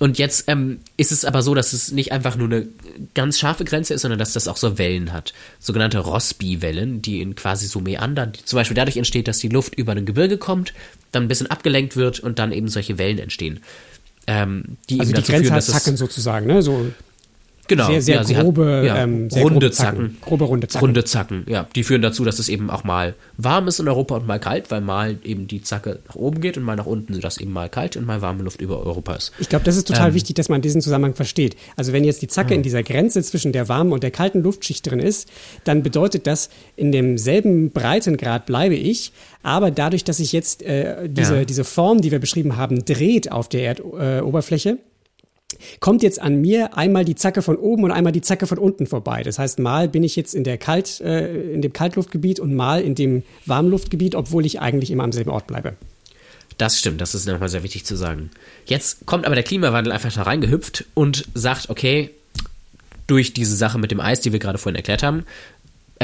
Und 0.00 0.18
jetzt 0.18 0.44
ähm, 0.48 0.80
ist 0.96 1.12
es 1.12 1.24
aber 1.24 1.42
so, 1.42 1.54
dass 1.54 1.72
es 1.72 1.92
nicht 1.92 2.10
einfach 2.10 2.36
nur 2.36 2.48
eine 2.48 2.66
ganz 3.14 3.38
scharfe 3.38 3.64
Grenze 3.64 3.94
ist, 3.94 4.02
sondern 4.02 4.18
dass 4.18 4.32
das 4.32 4.48
auch 4.48 4.56
so 4.56 4.76
Wellen 4.76 5.12
hat. 5.12 5.32
Sogenannte 5.60 5.98
Rossby-Wellen, 6.00 7.00
die 7.00 7.20
in 7.20 7.36
quasi 7.36 7.66
so 7.66 7.80
meandern, 7.80 8.32
die 8.32 8.44
zum 8.44 8.56
Beispiel 8.56 8.74
dadurch 8.74 8.96
entsteht, 8.96 9.28
dass 9.28 9.38
die 9.38 9.48
Luft 9.48 9.76
über 9.76 9.92
ein 9.92 10.04
Gebirge 10.04 10.36
kommt, 10.36 10.74
dann 11.12 11.24
ein 11.24 11.28
bisschen 11.28 11.46
abgelenkt 11.46 11.94
wird 11.94 12.18
und 12.18 12.40
dann 12.40 12.50
eben 12.50 12.66
solche 12.68 12.98
Wellen 12.98 13.18
entstehen. 13.18 13.60
Ähm, 14.26 14.78
die 14.88 14.98
also 14.98 15.12
eben 15.12 15.22
die 15.22 15.26
Grenze 15.26 15.44
führen, 15.44 15.54
hat 15.54 15.64
Zacken 15.64 15.96
sozusagen, 15.96 16.46
ne? 16.46 16.62
So 16.62 16.90
Genau, 17.68 17.86
sehr, 17.86 18.02
sehr 18.02 18.22
ja, 18.22 18.42
grobe, 18.42 18.76
hat, 18.78 18.84
ja, 18.84 19.02
ähm, 19.02 19.30
sehr 19.30 19.42
runde 19.42 19.60
grobe 19.60 19.72
Zacken. 19.72 19.98
Zacken. 19.98 20.18
Grobe 20.20 20.44
runde 20.44 20.68
Zacken. 20.68 20.86
Runde 20.86 21.04
Zacken, 21.04 21.46
ja. 21.48 21.66
Die 21.74 21.82
führen 21.82 22.02
dazu, 22.02 22.24
dass 22.24 22.38
es 22.38 22.48
eben 22.48 22.70
auch 22.70 22.84
mal 22.84 23.14
warm 23.36 23.68
ist 23.68 23.80
in 23.80 23.88
Europa 23.88 24.16
und 24.16 24.26
mal 24.26 24.38
kalt, 24.38 24.70
weil 24.70 24.80
mal 24.80 25.16
eben 25.24 25.46
die 25.46 25.62
Zacke 25.62 26.00
nach 26.06 26.14
oben 26.14 26.40
geht 26.40 26.56
und 26.56 26.64
mal 26.64 26.76
nach 26.76 26.86
unten, 26.86 27.14
sodass 27.14 27.38
eben 27.38 27.52
mal 27.52 27.68
kalt 27.68 27.96
und 27.96 28.06
mal 28.06 28.20
warme 28.22 28.42
Luft 28.42 28.60
über 28.60 28.84
Europa 28.84 29.14
ist. 29.14 29.32
Ich 29.38 29.48
glaube, 29.48 29.64
das 29.64 29.76
ist 29.76 29.88
total 29.88 30.08
ähm, 30.08 30.14
wichtig, 30.14 30.36
dass 30.36 30.48
man 30.48 30.60
diesen 30.60 30.80
Zusammenhang 30.80 31.14
versteht. 31.14 31.56
Also 31.76 31.92
wenn 31.92 32.04
jetzt 32.04 32.22
die 32.22 32.28
Zacke 32.28 32.54
in 32.54 32.62
dieser 32.62 32.82
Grenze 32.82 33.22
zwischen 33.22 33.52
der 33.52 33.68
warmen 33.68 33.92
und 33.92 34.02
der 34.02 34.10
kalten 34.10 34.42
Luftschicht 34.42 34.88
drin 34.88 35.00
ist, 35.00 35.28
dann 35.64 35.82
bedeutet 35.82 36.26
das, 36.26 36.50
in 36.76 36.92
demselben 36.92 37.70
Breitengrad 37.70 38.46
bleibe 38.46 38.74
ich, 38.74 39.12
aber 39.42 39.70
dadurch, 39.70 40.04
dass 40.04 40.18
sich 40.18 40.32
jetzt 40.32 40.62
äh, 40.62 41.08
diese, 41.08 41.36
ja. 41.38 41.44
diese 41.44 41.64
Form, 41.64 42.00
die 42.00 42.10
wir 42.10 42.18
beschrieben 42.18 42.56
haben, 42.56 42.84
dreht 42.84 43.30
auf 43.30 43.48
der 43.48 43.64
Erdoberfläche, 43.64 44.70
äh, 44.70 44.78
kommt 45.80 46.02
jetzt 46.02 46.20
an 46.20 46.40
mir 46.40 46.76
einmal 46.76 47.04
die 47.04 47.14
Zacke 47.14 47.42
von 47.42 47.56
oben 47.56 47.84
und 47.84 47.90
einmal 47.90 48.12
die 48.12 48.20
Zacke 48.20 48.46
von 48.46 48.58
unten 48.58 48.86
vorbei. 48.86 49.22
Das 49.22 49.38
heißt, 49.38 49.58
mal 49.58 49.88
bin 49.88 50.04
ich 50.04 50.16
jetzt 50.16 50.34
in 50.34 50.44
der 50.44 50.58
Kalt, 50.58 51.00
äh, 51.00 51.52
in 51.52 51.62
dem 51.62 51.72
Kaltluftgebiet 51.72 52.40
und 52.40 52.54
mal 52.54 52.80
in 52.80 52.94
dem 52.94 53.22
Warmluftgebiet, 53.46 54.14
obwohl 54.14 54.46
ich 54.46 54.60
eigentlich 54.60 54.90
immer 54.90 55.04
am 55.04 55.12
selben 55.12 55.30
Ort 55.30 55.46
bleibe. 55.46 55.74
Das 56.58 56.78
stimmt, 56.78 57.00
das 57.00 57.14
ist 57.14 57.26
nochmal 57.26 57.48
sehr 57.48 57.62
wichtig 57.62 57.84
zu 57.84 57.96
sagen. 57.96 58.30
Jetzt 58.66 59.06
kommt 59.06 59.26
aber 59.26 59.34
der 59.34 59.44
Klimawandel 59.44 59.92
einfach 59.92 60.12
da 60.12 60.22
reingehüpft 60.22 60.84
und 60.94 61.26
sagt, 61.34 61.68
okay, 61.68 62.10
durch 63.06 63.32
diese 63.32 63.56
Sache 63.56 63.78
mit 63.78 63.90
dem 63.90 64.00
Eis, 64.00 64.20
die 64.20 64.32
wir 64.32 64.38
gerade 64.38 64.58
vorhin 64.58 64.76
erklärt 64.76 65.02
haben, 65.02 65.24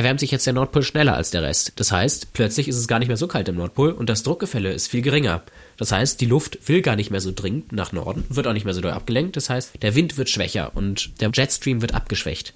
erwärmt 0.00 0.20
sich 0.20 0.30
jetzt 0.30 0.46
der 0.46 0.54
Nordpol 0.54 0.82
schneller 0.82 1.14
als 1.14 1.30
der 1.30 1.42
Rest. 1.42 1.74
Das 1.76 1.92
heißt, 1.92 2.32
plötzlich 2.32 2.68
ist 2.68 2.76
es 2.76 2.88
gar 2.88 2.98
nicht 2.98 3.08
mehr 3.08 3.18
so 3.18 3.28
kalt 3.28 3.50
im 3.50 3.56
Nordpol 3.56 3.92
und 3.92 4.08
das 4.08 4.22
Druckgefälle 4.22 4.72
ist 4.72 4.88
viel 4.88 5.02
geringer. 5.02 5.42
Das 5.76 5.92
heißt, 5.92 6.22
die 6.22 6.26
Luft 6.26 6.66
will 6.66 6.80
gar 6.80 6.96
nicht 6.96 7.10
mehr 7.10 7.20
so 7.20 7.32
dringend 7.34 7.72
nach 7.72 7.92
Norden, 7.92 8.24
wird 8.30 8.46
auch 8.46 8.54
nicht 8.54 8.64
mehr 8.64 8.72
so 8.72 8.80
doll 8.80 8.92
abgelenkt. 8.92 9.36
Das 9.36 9.50
heißt, 9.50 9.82
der 9.82 9.94
Wind 9.94 10.16
wird 10.16 10.30
schwächer 10.30 10.72
und 10.74 11.20
der 11.20 11.30
Jetstream 11.34 11.82
wird 11.82 11.92
abgeschwächt. 11.92 12.54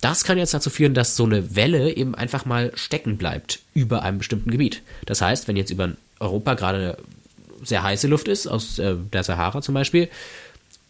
Das 0.00 0.24
kann 0.24 0.38
jetzt 0.38 0.54
dazu 0.54 0.70
führen, 0.70 0.94
dass 0.94 1.16
so 1.16 1.24
eine 1.24 1.54
Welle 1.54 1.94
eben 1.94 2.14
einfach 2.14 2.46
mal 2.46 2.72
stecken 2.76 3.18
bleibt 3.18 3.58
über 3.74 4.02
einem 4.02 4.16
bestimmten 4.16 4.50
Gebiet. 4.50 4.80
Das 5.04 5.20
heißt, 5.20 5.48
wenn 5.48 5.56
jetzt 5.56 5.70
über 5.70 5.90
Europa 6.18 6.54
gerade 6.54 6.96
sehr 7.62 7.82
heiße 7.82 8.08
Luft 8.08 8.26
ist, 8.26 8.46
aus 8.46 8.78
äh, 8.78 8.94
der 9.12 9.22
Sahara 9.22 9.60
zum 9.60 9.74
Beispiel, 9.74 10.08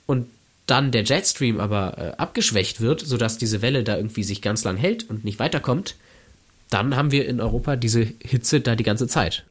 und 0.07 0.29
dann 0.70 0.92
der 0.92 1.04
Jetstream 1.04 1.61
aber 1.61 1.98
äh, 1.98 2.16
abgeschwächt 2.16 2.80
wird, 2.80 3.00
sodass 3.00 3.38
diese 3.38 3.62
Welle 3.62 3.85
da 3.85 3.96
irgendwie 3.96 4.22
sich 4.22 4.40
ganz 4.42 4.64
lang 4.64 4.76
hält 4.76 5.09
und 5.11 5.24
nicht 5.24 5.38
weiterkommt, 5.38 5.96
dann 6.70 6.96
haben 6.96 7.11
wir 7.11 7.26
in 7.26 7.40
Europa 7.40 7.76
diese 7.76 8.06
Hitze 8.22 8.61
da 8.61 8.76
die 8.76 8.85
ganze 8.85 9.09
Zeit. 9.09 9.44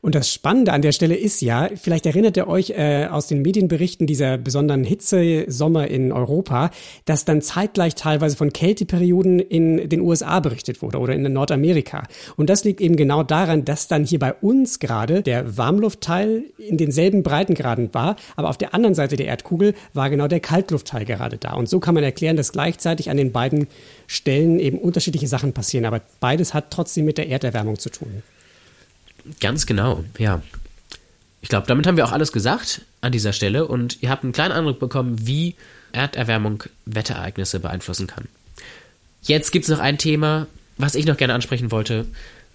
Und 0.00 0.14
das 0.14 0.32
Spannende 0.32 0.72
an 0.72 0.82
der 0.82 0.92
Stelle 0.92 1.14
ist 1.14 1.42
ja, 1.42 1.68
vielleicht 1.74 2.06
erinnert 2.06 2.36
ihr 2.36 2.48
euch 2.48 2.70
äh, 2.70 3.06
aus 3.06 3.26
den 3.26 3.42
Medienberichten 3.42 4.06
dieser 4.06 4.38
besonderen 4.38 4.84
Hitzesommer 4.84 5.86
in 5.88 6.12
Europa, 6.12 6.70
dass 7.04 7.24
dann 7.24 7.42
zeitgleich 7.42 7.94
teilweise 7.94 8.36
von 8.36 8.52
Kälteperioden 8.52 9.38
in 9.38 9.88
den 9.88 10.00
USA 10.00 10.40
berichtet 10.40 10.82
wurde 10.82 10.98
oder 10.98 11.14
in 11.14 11.22
Nordamerika. 11.32 12.04
Und 12.36 12.50
das 12.50 12.64
liegt 12.64 12.80
eben 12.80 12.96
genau 12.96 13.22
daran, 13.22 13.64
dass 13.64 13.86
dann 13.86 14.04
hier 14.04 14.18
bei 14.18 14.32
uns 14.34 14.80
gerade 14.80 15.22
der 15.22 15.56
Warmluftteil 15.56 16.44
in 16.58 16.78
denselben 16.78 17.22
Breitengraden 17.22 17.92
war, 17.92 18.16
aber 18.36 18.48
auf 18.48 18.58
der 18.58 18.74
anderen 18.74 18.94
Seite 18.94 19.16
der 19.16 19.26
Erdkugel 19.26 19.74
war 19.94 20.10
genau 20.10 20.26
der 20.26 20.40
Kaltluftteil 20.40 21.04
gerade 21.04 21.38
da. 21.38 21.52
Und 21.52 21.68
so 21.68 21.80
kann 21.80 21.94
man 21.94 22.02
erklären, 22.02 22.36
dass 22.36 22.52
gleichzeitig 22.52 23.10
an 23.10 23.16
den 23.16 23.32
beiden 23.32 23.68
Stellen 24.06 24.58
eben 24.58 24.78
unterschiedliche 24.78 25.28
Sachen 25.28 25.52
passieren, 25.52 25.84
aber 25.84 26.00
beides 26.20 26.54
hat 26.54 26.70
trotzdem 26.70 27.04
mit 27.04 27.18
der 27.18 27.28
Erderwärmung 27.28 27.78
zu 27.78 27.90
tun. 27.90 28.22
Ganz 29.40 29.66
genau, 29.66 30.04
ja. 30.18 30.42
Ich 31.40 31.48
glaube, 31.48 31.66
damit 31.66 31.86
haben 31.86 31.96
wir 31.96 32.04
auch 32.04 32.12
alles 32.12 32.32
gesagt 32.32 32.82
an 33.00 33.12
dieser 33.12 33.32
Stelle 33.32 33.66
und 33.66 34.02
ihr 34.02 34.10
habt 34.10 34.22
einen 34.22 34.32
kleinen 34.32 34.52
Eindruck 34.52 34.78
bekommen, 34.78 35.26
wie 35.26 35.56
Erderwärmung 35.92 36.62
Wetterereignisse 36.86 37.60
beeinflussen 37.60 38.06
kann. 38.06 38.28
Jetzt 39.22 39.50
gibt 39.50 39.64
es 39.64 39.70
noch 39.70 39.80
ein 39.80 39.98
Thema, 39.98 40.46
was 40.78 40.94
ich 40.94 41.06
noch 41.06 41.16
gerne 41.16 41.34
ansprechen 41.34 41.70
wollte, 41.70 42.06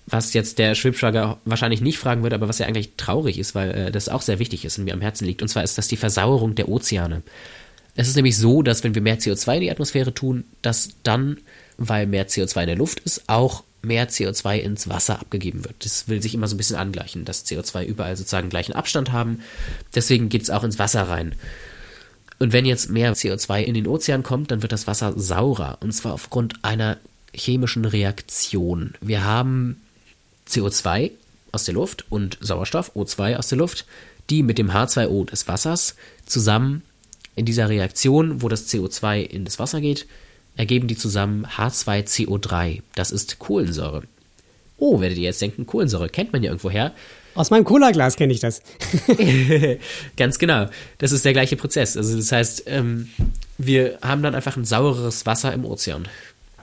was 0.06 0.34
jetzt 0.34 0.58
der 0.58 0.74
Schwibschwager 0.74 1.38
wahrscheinlich 1.46 1.82
nicht 1.82 2.00
fragen 2.00 2.24
wird, 2.24 2.34
aber 2.34 2.48
was 2.48 2.60
ja 2.60 2.66
eigentlich 2.66 2.92
traurig 2.96 3.38
ist, 3.38 3.56
weil 3.56 3.72
äh, 3.72 3.92
das 3.92 4.10
auch 4.10 4.22
sehr 4.22 4.40
wichtig 4.40 4.64
ist 4.64 4.78
und 4.78 4.86
mir 4.86 4.94
am 4.94 5.02
Herzen 5.02 5.26
liegt. 5.26 5.42
Und 5.42 5.50
zwar 5.50 5.64
ist 5.64 5.78
das 5.78 5.90
die 5.90 5.98
Versauerung 5.98 6.56
der 6.56 6.70
Ozeane. 6.70 7.24
Es 7.96 8.08
ist 8.08 8.16
nämlich 8.16 8.38
so, 8.38 8.62
dass 8.62 8.84
wenn 8.84 8.96
wir 8.96 9.02
mehr 9.02 9.20
CO2 9.20 9.56
in 9.56 9.62
die 9.62 9.72
Atmosphäre 9.72 10.14
tun, 10.14 10.46
dass 10.62 10.90
dann, 11.04 11.38
weil 11.78 12.08
mehr 12.08 12.28
CO2 12.28 12.62
in 12.62 12.68
der 12.68 12.78
Luft 12.78 13.00
ist, 13.02 13.24
auch 13.28 13.64
mehr 13.82 14.10
CO2 14.10 14.58
ins 14.58 14.90
Wasser 14.90 15.20
abgegeben 15.20 15.64
wird. 15.64 15.86
Das 15.86 16.08
will 16.08 16.22
sich 16.22 16.34
immer 16.34 16.48
so 16.48 16.56
ein 16.56 16.58
bisschen 16.58 16.76
angleichen, 16.76 17.26
dass 17.26 17.46
CO2 17.46 17.86
überall 17.86 18.18
sozusagen 18.18 18.50
gleichen 18.50 18.74
Abstand 18.74 19.12
haben. 19.12 19.42
Deswegen 19.96 20.30
geht 20.30 20.42
es 20.42 20.50
auch 20.50 20.64
ins 20.64 20.80
Wasser 20.80 21.04
rein. 21.04 21.36
Und 22.40 22.54
wenn 22.54 22.66
jetzt 22.66 22.90
mehr 22.90 23.16
CO2 23.16 23.62
in 23.64 23.74
den 23.74 23.88
Ozean 23.88 24.24
kommt, 24.24 24.52
dann 24.52 24.62
wird 24.62 24.72
das 24.72 24.88
Wasser 24.88 25.14
saurer. 25.18 25.78
Und 25.82 25.92
zwar 25.92 26.14
aufgrund 26.14 26.64
einer 26.64 26.98
chemischen 27.34 27.86
Reaktion. 27.86 28.94
Wir 29.02 29.24
haben 29.24 29.82
CO2 30.48 31.12
aus 31.52 31.66
der 31.66 31.74
Luft 31.74 32.06
und 32.10 32.38
Sauerstoff, 32.42 32.96
O2 32.96 33.38
aus 33.38 33.50
der 33.50 33.58
Luft, 33.58 33.86
die 34.30 34.44
mit 34.44 34.58
dem 34.58 34.72
H2O 34.72 35.26
des 35.26 35.48
Wassers 35.48 35.96
zusammen 36.26 36.84
in 37.36 37.46
dieser 37.46 37.70
Reaktion, 37.70 38.42
wo 38.42 38.50
das 38.50 38.68
CO2 38.68 39.22
in 39.22 39.46
das 39.46 39.60
Wasser 39.60 39.82
geht, 39.82 40.08
ergeben 40.58 40.88
die 40.88 40.98
zusammen 40.98 41.46
H2CO3. 41.46 42.82
Das 42.96 43.12
ist 43.12 43.40
Kohlensäure. 43.40 44.04
Oh, 44.78 45.00
werdet 45.00 45.18
ihr 45.18 45.26
jetzt 45.26 45.42
denken, 45.42 45.66
Kohlensäure 45.66 46.10
kennt 46.10 46.34
man 46.34 46.44
ja 46.44 46.50
irgendwoher. 46.50 46.94
Aus 47.36 47.52
meinem 47.52 47.64
Cola-Glas 47.64 48.16
kenne 48.16 48.34
ich 48.34 48.40
das. 48.40 48.62
Ganz 50.18 50.40
genau. 50.40 50.68
Das 50.98 51.12
ist 51.12 51.24
der 51.24 51.34
gleiche 51.34 51.56
Prozess. 51.56 51.96
Also 51.96 52.18
das 52.18 52.32
heißt, 52.32 52.64
ähm, 52.68 53.10
wir 53.58 54.00
haben 54.02 54.24
dann 54.24 54.36
einfach 54.36 54.58
ein 54.58 54.66
saureres 54.66 55.26
Wasser 55.26 55.54
im 55.54 55.66
Ozean 55.66 56.08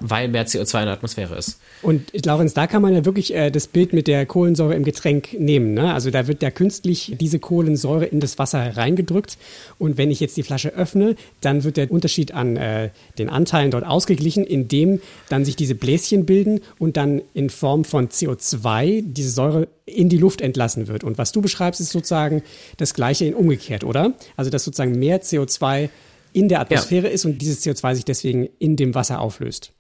weil 0.07 0.29
mehr 0.29 0.47
CO2 0.47 0.81
in 0.81 0.85
der 0.85 0.95
Atmosphäre 0.95 1.37
ist. 1.37 1.59
Und 1.83 2.13
Laurenz, 2.25 2.53
da 2.53 2.67
kann 2.67 2.83
man 2.83 2.95
ja 2.95 3.05
wirklich 3.05 3.35
äh, 3.35 3.51
das 3.51 3.67
Bild 3.67 3.93
mit 3.93 4.07
der 4.07 4.27
Kohlensäure 4.27 4.75
im 4.75 4.85
Getränk 4.85 5.33
nehmen. 5.39 5.73
Ne? 5.73 5.93
Also 5.95 6.11
da 6.11 6.27
wird 6.27 6.43
ja 6.43 6.51
künstlich 6.51 7.15
diese 7.19 7.39
Kohlensäure 7.39 8.05
in 8.05 8.21
das 8.21 8.39
Wasser 8.39 8.77
reingedrückt. 8.77 9.39
Und 9.79 9.97
wenn 9.97 10.11
ich 10.11 10.21
jetzt 10.21 10.37
die 10.37 10.43
Flasche 10.43 10.75
öffne, 10.75 11.17
dann 11.41 11.65
wird 11.65 11.79
der 11.79 11.91
Unterschied 11.91 12.35
an 12.35 12.57
äh, 12.57 12.91
den 13.19 13.31
Anteilen 13.31 13.71
dort 13.71 13.87
ausgeglichen, 13.87 14.45
indem 14.45 15.01
dann 15.31 15.45
sich 15.45 15.57
diese 15.57 15.75
Bläschen 15.75 16.27
bilden 16.27 16.61
und 16.79 16.97
dann 16.99 17.23
in 17.33 17.49
Form 17.49 17.85
von 17.85 18.09
CO2 18.09 19.03
diese 19.07 19.31
Säure 19.31 19.69
in 19.87 20.11
die 20.11 20.19
Luft 20.19 20.43
entlassen 20.43 20.87
wird. 20.87 21.03
Und 21.03 21.17
was 21.17 21.33
du 21.33 21.41
beschreibst, 21.41 21.81
ist 21.81 21.91
sozusagen 21.91 22.43
das 22.77 22.93
Gleiche 22.93 23.25
in 23.25 23.35
umgekehrt, 23.35 23.85
oder? 23.85 24.13
Also 24.37 24.51
dass 24.51 24.65
sozusagen 24.65 24.99
mehr 24.99 25.23
CO2 25.23 25.89
in 26.35 26.49
der 26.49 26.61
Atmosphäre 26.61 27.07
ja. 27.07 27.13
ist 27.13 27.25
und 27.25 27.39
dieses 27.41 27.65
CO2 27.65 27.95
sich 27.95 28.05
deswegen 28.05 28.49
in 28.59 28.77
dem 28.77 28.95
Wasser 28.95 29.21
auflöst. 29.21 29.73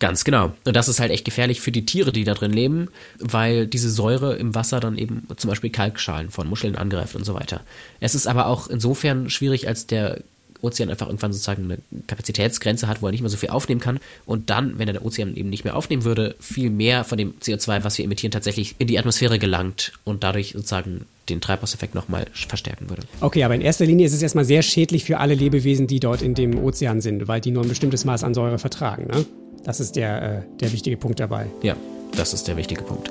Ganz 0.00 0.24
genau. 0.24 0.52
Und 0.64 0.74
das 0.74 0.88
ist 0.88 0.98
halt 0.98 1.12
echt 1.12 1.26
gefährlich 1.26 1.60
für 1.60 1.72
die 1.72 1.84
Tiere, 1.84 2.10
die 2.10 2.24
da 2.24 2.34
drin 2.34 2.52
leben, 2.52 2.88
weil 3.18 3.66
diese 3.66 3.90
Säure 3.90 4.34
im 4.34 4.54
Wasser 4.54 4.80
dann 4.80 4.96
eben 4.96 5.28
zum 5.36 5.50
Beispiel 5.50 5.70
Kalkschalen 5.70 6.30
von 6.30 6.48
Muscheln 6.48 6.74
angreift 6.74 7.14
und 7.14 7.24
so 7.24 7.34
weiter. 7.34 7.60
Es 8.00 8.14
ist 8.14 8.26
aber 8.26 8.46
auch 8.46 8.68
insofern 8.68 9.28
schwierig, 9.28 9.68
als 9.68 9.86
der 9.86 10.22
Ozean 10.62 10.90
einfach 10.90 11.06
irgendwann 11.06 11.32
sozusagen 11.32 11.64
eine 11.64 11.78
Kapazitätsgrenze 12.06 12.88
hat, 12.88 13.02
wo 13.02 13.06
er 13.06 13.12
nicht 13.12 13.20
mehr 13.20 13.30
so 13.30 13.36
viel 13.36 13.50
aufnehmen 13.50 13.80
kann 13.80 13.98
und 14.26 14.50
dann, 14.50 14.78
wenn 14.78 14.88
er 14.88 14.94
der 14.94 15.04
Ozean 15.04 15.34
eben 15.36 15.50
nicht 15.50 15.64
mehr 15.64 15.76
aufnehmen 15.76 16.04
würde, 16.04 16.34
viel 16.40 16.70
mehr 16.70 17.04
von 17.04 17.18
dem 17.18 17.34
CO2, 17.38 17.84
was 17.84 17.98
wir 17.98 18.04
emittieren, 18.04 18.30
tatsächlich 18.30 18.74
in 18.78 18.86
die 18.86 18.98
Atmosphäre 18.98 19.38
gelangt 19.38 19.92
und 20.04 20.22
dadurch 20.22 20.52
sozusagen 20.52 21.06
den 21.28 21.40
Treibhauseffekt 21.40 21.94
nochmal 21.94 22.26
verstärken 22.32 22.90
würde. 22.90 23.02
Okay, 23.20 23.44
aber 23.44 23.54
in 23.54 23.60
erster 23.60 23.86
Linie 23.86 24.06
ist 24.06 24.12
es 24.12 24.22
erstmal 24.22 24.44
sehr 24.44 24.62
schädlich 24.62 25.04
für 25.04 25.18
alle 25.18 25.34
Lebewesen, 25.34 25.86
die 25.86 26.00
dort 26.00 26.22
in 26.22 26.34
dem 26.34 26.58
Ozean 26.58 27.00
sind, 27.00 27.28
weil 27.28 27.40
die 27.40 27.52
nur 27.52 27.62
ein 27.62 27.68
bestimmtes 27.68 28.04
Maß 28.04 28.24
an 28.24 28.34
Säure 28.34 28.58
vertragen. 28.58 29.06
Ne? 29.06 29.24
Das 29.64 29.80
ist 29.80 29.96
der, 29.96 30.22
äh, 30.22 30.42
der 30.60 30.72
wichtige 30.72 30.96
Punkt 30.96 31.20
dabei. 31.20 31.46
Ja, 31.62 31.76
das 32.16 32.34
ist 32.34 32.48
der 32.48 32.56
wichtige 32.56 32.82
Punkt. 32.82 33.10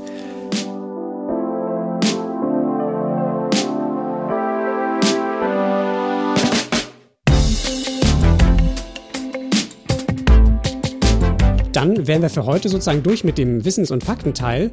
Dann 11.80 12.08
wären 12.08 12.22
wir 12.22 12.30
für 12.30 12.46
heute 12.46 12.68
sozusagen 12.68 13.04
durch 13.04 13.24
mit 13.24 13.38
dem 13.38 13.64
Wissens- 13.64 13.90
und 13.90 14.04
Faktenteil. 14.04 14.72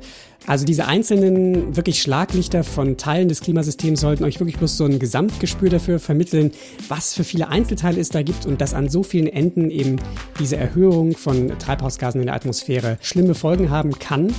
Also 0.48 0.64
diese 0.64 0.88
einzelnen 0.88 1.76
wirklich 1.76 2.02
Schlaglichter 2.02 2.64
von 2.64 2.96
Teilen 2.96 3.28
des 3.28 3.42
Klimasystems 3.42 4.00
sollten 4.00 4.24
euch 4.24 4.40
wirklich 4.40 4.58
bloß 4.58 4.76
so 4.76 4.86
ein 4.86 4.98
Gesamtgespür 4.98 5.70
dafür 5.70 6.00
vermitteln, 6.00 6.50
was 6.88 7.14
für 7.14 7.22
viele 7.22 7.46
Einzelteile 7.46 8.00
es 8.00 8.08
da 8.08 8.22
gibt 8.22 8.44
und 8.44 8.60
dass 8.60 8.74
an 8.74 8.88
so 8.88 9.04
vielen 9.04 9.28
Enden 9.28 9.70
eben 9.70 10.00
diese 10.40 10.56
Erhöhung 10.56 11.16
von 11.16 11.56
Treibhausgasen 11.60 12.20
in 12.20 12.26
der 12.26 12.34
Atmosphäre 12.34 12.98
schlimme 13.00 13.36
Folgen 13.36 13.70
haben 13.70 13.96
kann. 14.00 14.34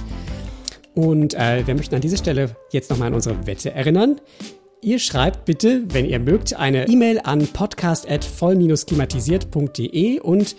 Und 0.94 1.36
äh, 1.36 1.66
wir 1.66 1.74
möchten 1.74 1.96
an 1.96 2.02
dieser 2.02 2.18
Stelle 2.18 2.58
jetzt 2.74 2.90
nochmal 2.90 3.08
an 3.08 3.14
unsere 3.14 3.48
Wette 3.48 3.72
erinnern. 3.72 4.20
Ihr 4.82 5.00
schreibt 5.00 5.46
bitte, 5.46 5.84
wenn 5.88 6.06
ihr 6.06 6.20
mögt, 6.20 6.54
eine 6.54 6.90
E-Mail 6.90 7.22
an 7.24 7.48
podcast.voll-klimatisiert.de 7.48 10.20
und 10.20 10.58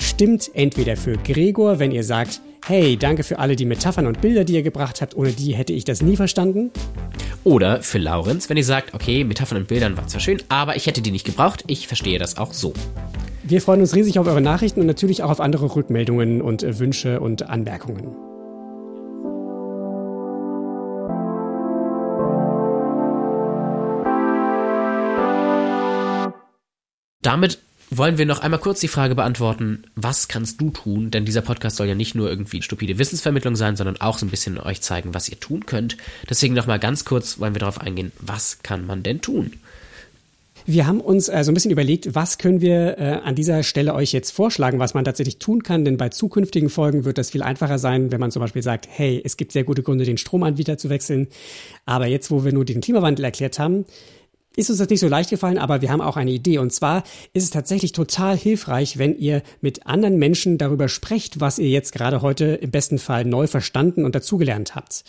stimmt 0.00 0.50
entweder 0.54 0.96
für 0.96 1.16
Gregor, 1.16 1.78
wenn 1.78 1.90
ihr 1.90 2.04
sagt, 2.04 2.40
hey, 2.66 2.96
danke 2.96 3.24
für 3.24 3.38
alle 3.38 3.56
die 3.56 3.64
Metaphern 3.64 4.06
und 4.06 4.20
Bilder, 4.20 4.44
die 4.44 4.54
ihr 4.54 4.62
gebracht 4.62 5.00
habt, 5.00 5.16
ohne 5.16 5.32
die 5.32 5.54
hätte 5.54 5.72
ich 5.72 5.84
das 5.84 6.02
nie 6.02 6.16
verstanden. 6.16 6.70
Oder 7.44 7.82
für 7.82 7.98
Laurenz, 7.98 8.48
wenn 8.48 8.56
ihr 8.56 8.64
sagt, 8.64 8.94
okay, 8.94 9.24
Metaphern 9.24 9.58
und 9.58 9.68
Bildern 9.68 9.96
waren 9.96 10.08
zwar 10.08 10.20
schön, 10.20 10.40
aber 10.48 10.76
ich 10.76 10.86
hätte 10.86 11.02
die 11.02 11.10
nicht 11.10 11.26
gebraucht, 11.26 11.64
ich 11.66 11.88
verstehe 11.88 12.18
das 12.18 12.36
auch 12.36 12.52
so. 12.52 12.72
Wir 13.42 13.60
freuen 13.60 13.80
uns 13.80 13.96
riesig 13.96 14.20
auf 14.20 14.28
eure 14.28 14.40
Nachrichten 14.40 14.80
und 14.80 14.86
natürlich 14.86 15.24
auch 15.24 15.30
auf 15.30 15.40
andere 15.40 15.74
Rückmeldungen 15.74 16.40
und 16.40 16.62
äh, 16.62 16.78
Wünsche 16.78 17.18
und 17.18 17.48
Anmerkungen. 17.48 18.14
Damit 27.22 27.58
wollen 27.96 28.18
wir 28.18 28.26
noch 28.26 28.40
einmal 28.40 28.60
kurz 28.60 28.80
die 28.80 28.88
Frage 28.88 29.14
beantworten, 29.14 29.84
was 29.94 30.28
kannst 30.28 30.60
du 30.60 30.70
tun? 30.70 31.10
Denn 31.10 31.24
dieser 31.24 31.42
Podcast 31.42 31.76
soll 31.76 31.86
ja 31.86 31.94
nicht 31.94 32.14
nur 32.14 32.28
irgendwie 32.28 32.62
stupide 32.62 32.98
Wissensvermittlung 32.98 33.56
sein, 33.56 33.76
sondern 33.76 34.00
auch 34.00 34.18
so 34.18 34.26
ein 34.26 34.30
bisschen 34.30 34.58
euch 34.58 34.80
zeigen, 34.80 35.14
was 35.14 35.28
ihr 35.28 35.38
tun 35.38 35.66
könnt. 35.66 35.96
Deswegen 36.28 36.54
nochmal 36.54 36.78
ganz 36.78 37.04
kurz 37.04 37.38
wollen 37.38 37.54
wir 37.54 37.60
darauf 37.60 37.80
eingehen, 37.80 38.12
was 38.18 38.62
kann 38.62 38.86
man 38.86 39.02
denn 39.02 39.20
tun? 39.20 39.52
Wir 40.64 40.86
haben 40.86 41.00
uns 41.00 41.28
äh, 41.28 41.42
so 41.42 41.50
ein 41.50 41.54
bisschen 41.54 41.72
überlegt, 41.72 42.14
was 42.14 42.38
können 42.38 42.60
wir 42.60 42.98
äh, 42.98 43.20
an 43.24 43.34
dieser 43.34 43.64
Stelle 43.64 43.94
euch 43.94 44.12
jetzt 44.12 44.30
vorschlagen, 44.30 44.78
was 44.78 44.94
man 44.94 45.04
tatsächlich 45.04 45.38
tun 45.38 45.64
kann, 45.64 45.84
denn 45.84 45.96
bei 45.96 46.08
zukünftigen 46.08 46.70
Folgen 46.70 47.04
wird 47.04 47.18
das 47.18 47.30
viel 47.30 47.42
einfacher 47.42 47.78
sein, 47.78 48.12
wenn 48.12 48.20
man 48.20 48.30
zum 48.30 48.40
Beispiel 48.40 48.62
sagt, 48.62 48.86
hey, 48.88 49.20
es 49.24 49.36
gibt 49.36 49.50
sehr 49.50 49.64
gute 49.64 49.82
Gründe, 49.82 50.04
den 50.04 50.18
Stromanbieter 50.18 50.78
zu 50.78 50.88
wechseln. 50.88 51.26
Aber 51.84 52.06
jetzt, 52.06 52.30
wo 52.30 52.44
wir 52.44 52.52
nur 52.52 52.64
den 52.64 52.80
Klimawandel 52.80 53.24
erklärt 53.24 53.58
haben, 53.58 53.86
ist 54.56 54.70
uns 54.70 54.78
das 54.78 54.88
nicht 54.88 55.00
so 55.00 55.08
leicht 55.08 55.30
gefallen, 55.30 55.58
aber 55.58 55.82
wir 55.82 55.90
haben 55.90 56.00
auch 56.00 56.16
eine 56.16 56.30
Idee. 56.30 56.58
Und 56.58 56.72
zwar 56.72 57.04
ist 57.32 57.44
es 57.44 57.50
tatsächlich 57.50 57.92
total 57.92 58.36
hilfreich, 58.36 58.98
wenn 58.98 59.16
ihr 59.16 59.42
mit 59.60 59.86
anderen 59.86 60.18
Menschen 60.18 60.58
darüber 60.58 60.88
sprecht, 60.88 61.40
was 61.40 61.58
ihr 61.58 61.68
jetzt 61.68 61.92
gerade 61.92 62.22
heute 62.22 62.46
im 62.46 62.70
besten 62.70 62.98
Fall 62.98 63.24
neu 63.24 63.46
verstanden 63.46 64.04
und 64.04 64.14
dazugelernt 64.14 64.74
habt. 64.74 65.04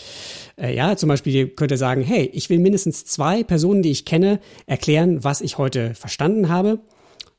Äh, 0.58 0.76
ja, 0.76 0.96
zum 0.96 1.10
Beispiel 1.10 1.48
könnt 1.48 1.72
ihr 1.72 1.78
sagen, 1.78 2.02
hey, 2.02 2.30
ich 2.34 2.50
will 2.50 2.60
mindestens 2.60 3.06
zwei 3.06 3.44
Personen, 3.44 3.82
die 3.82 3.92
ich 3.92 4.06
kenne, 4.06 4.40
erklären, 4.66 5.24
was 5.24 5.42
ich 5.42 5.58
heute 5.58 5.94
verstanden 5.96 6.50
habe 6.50 6.80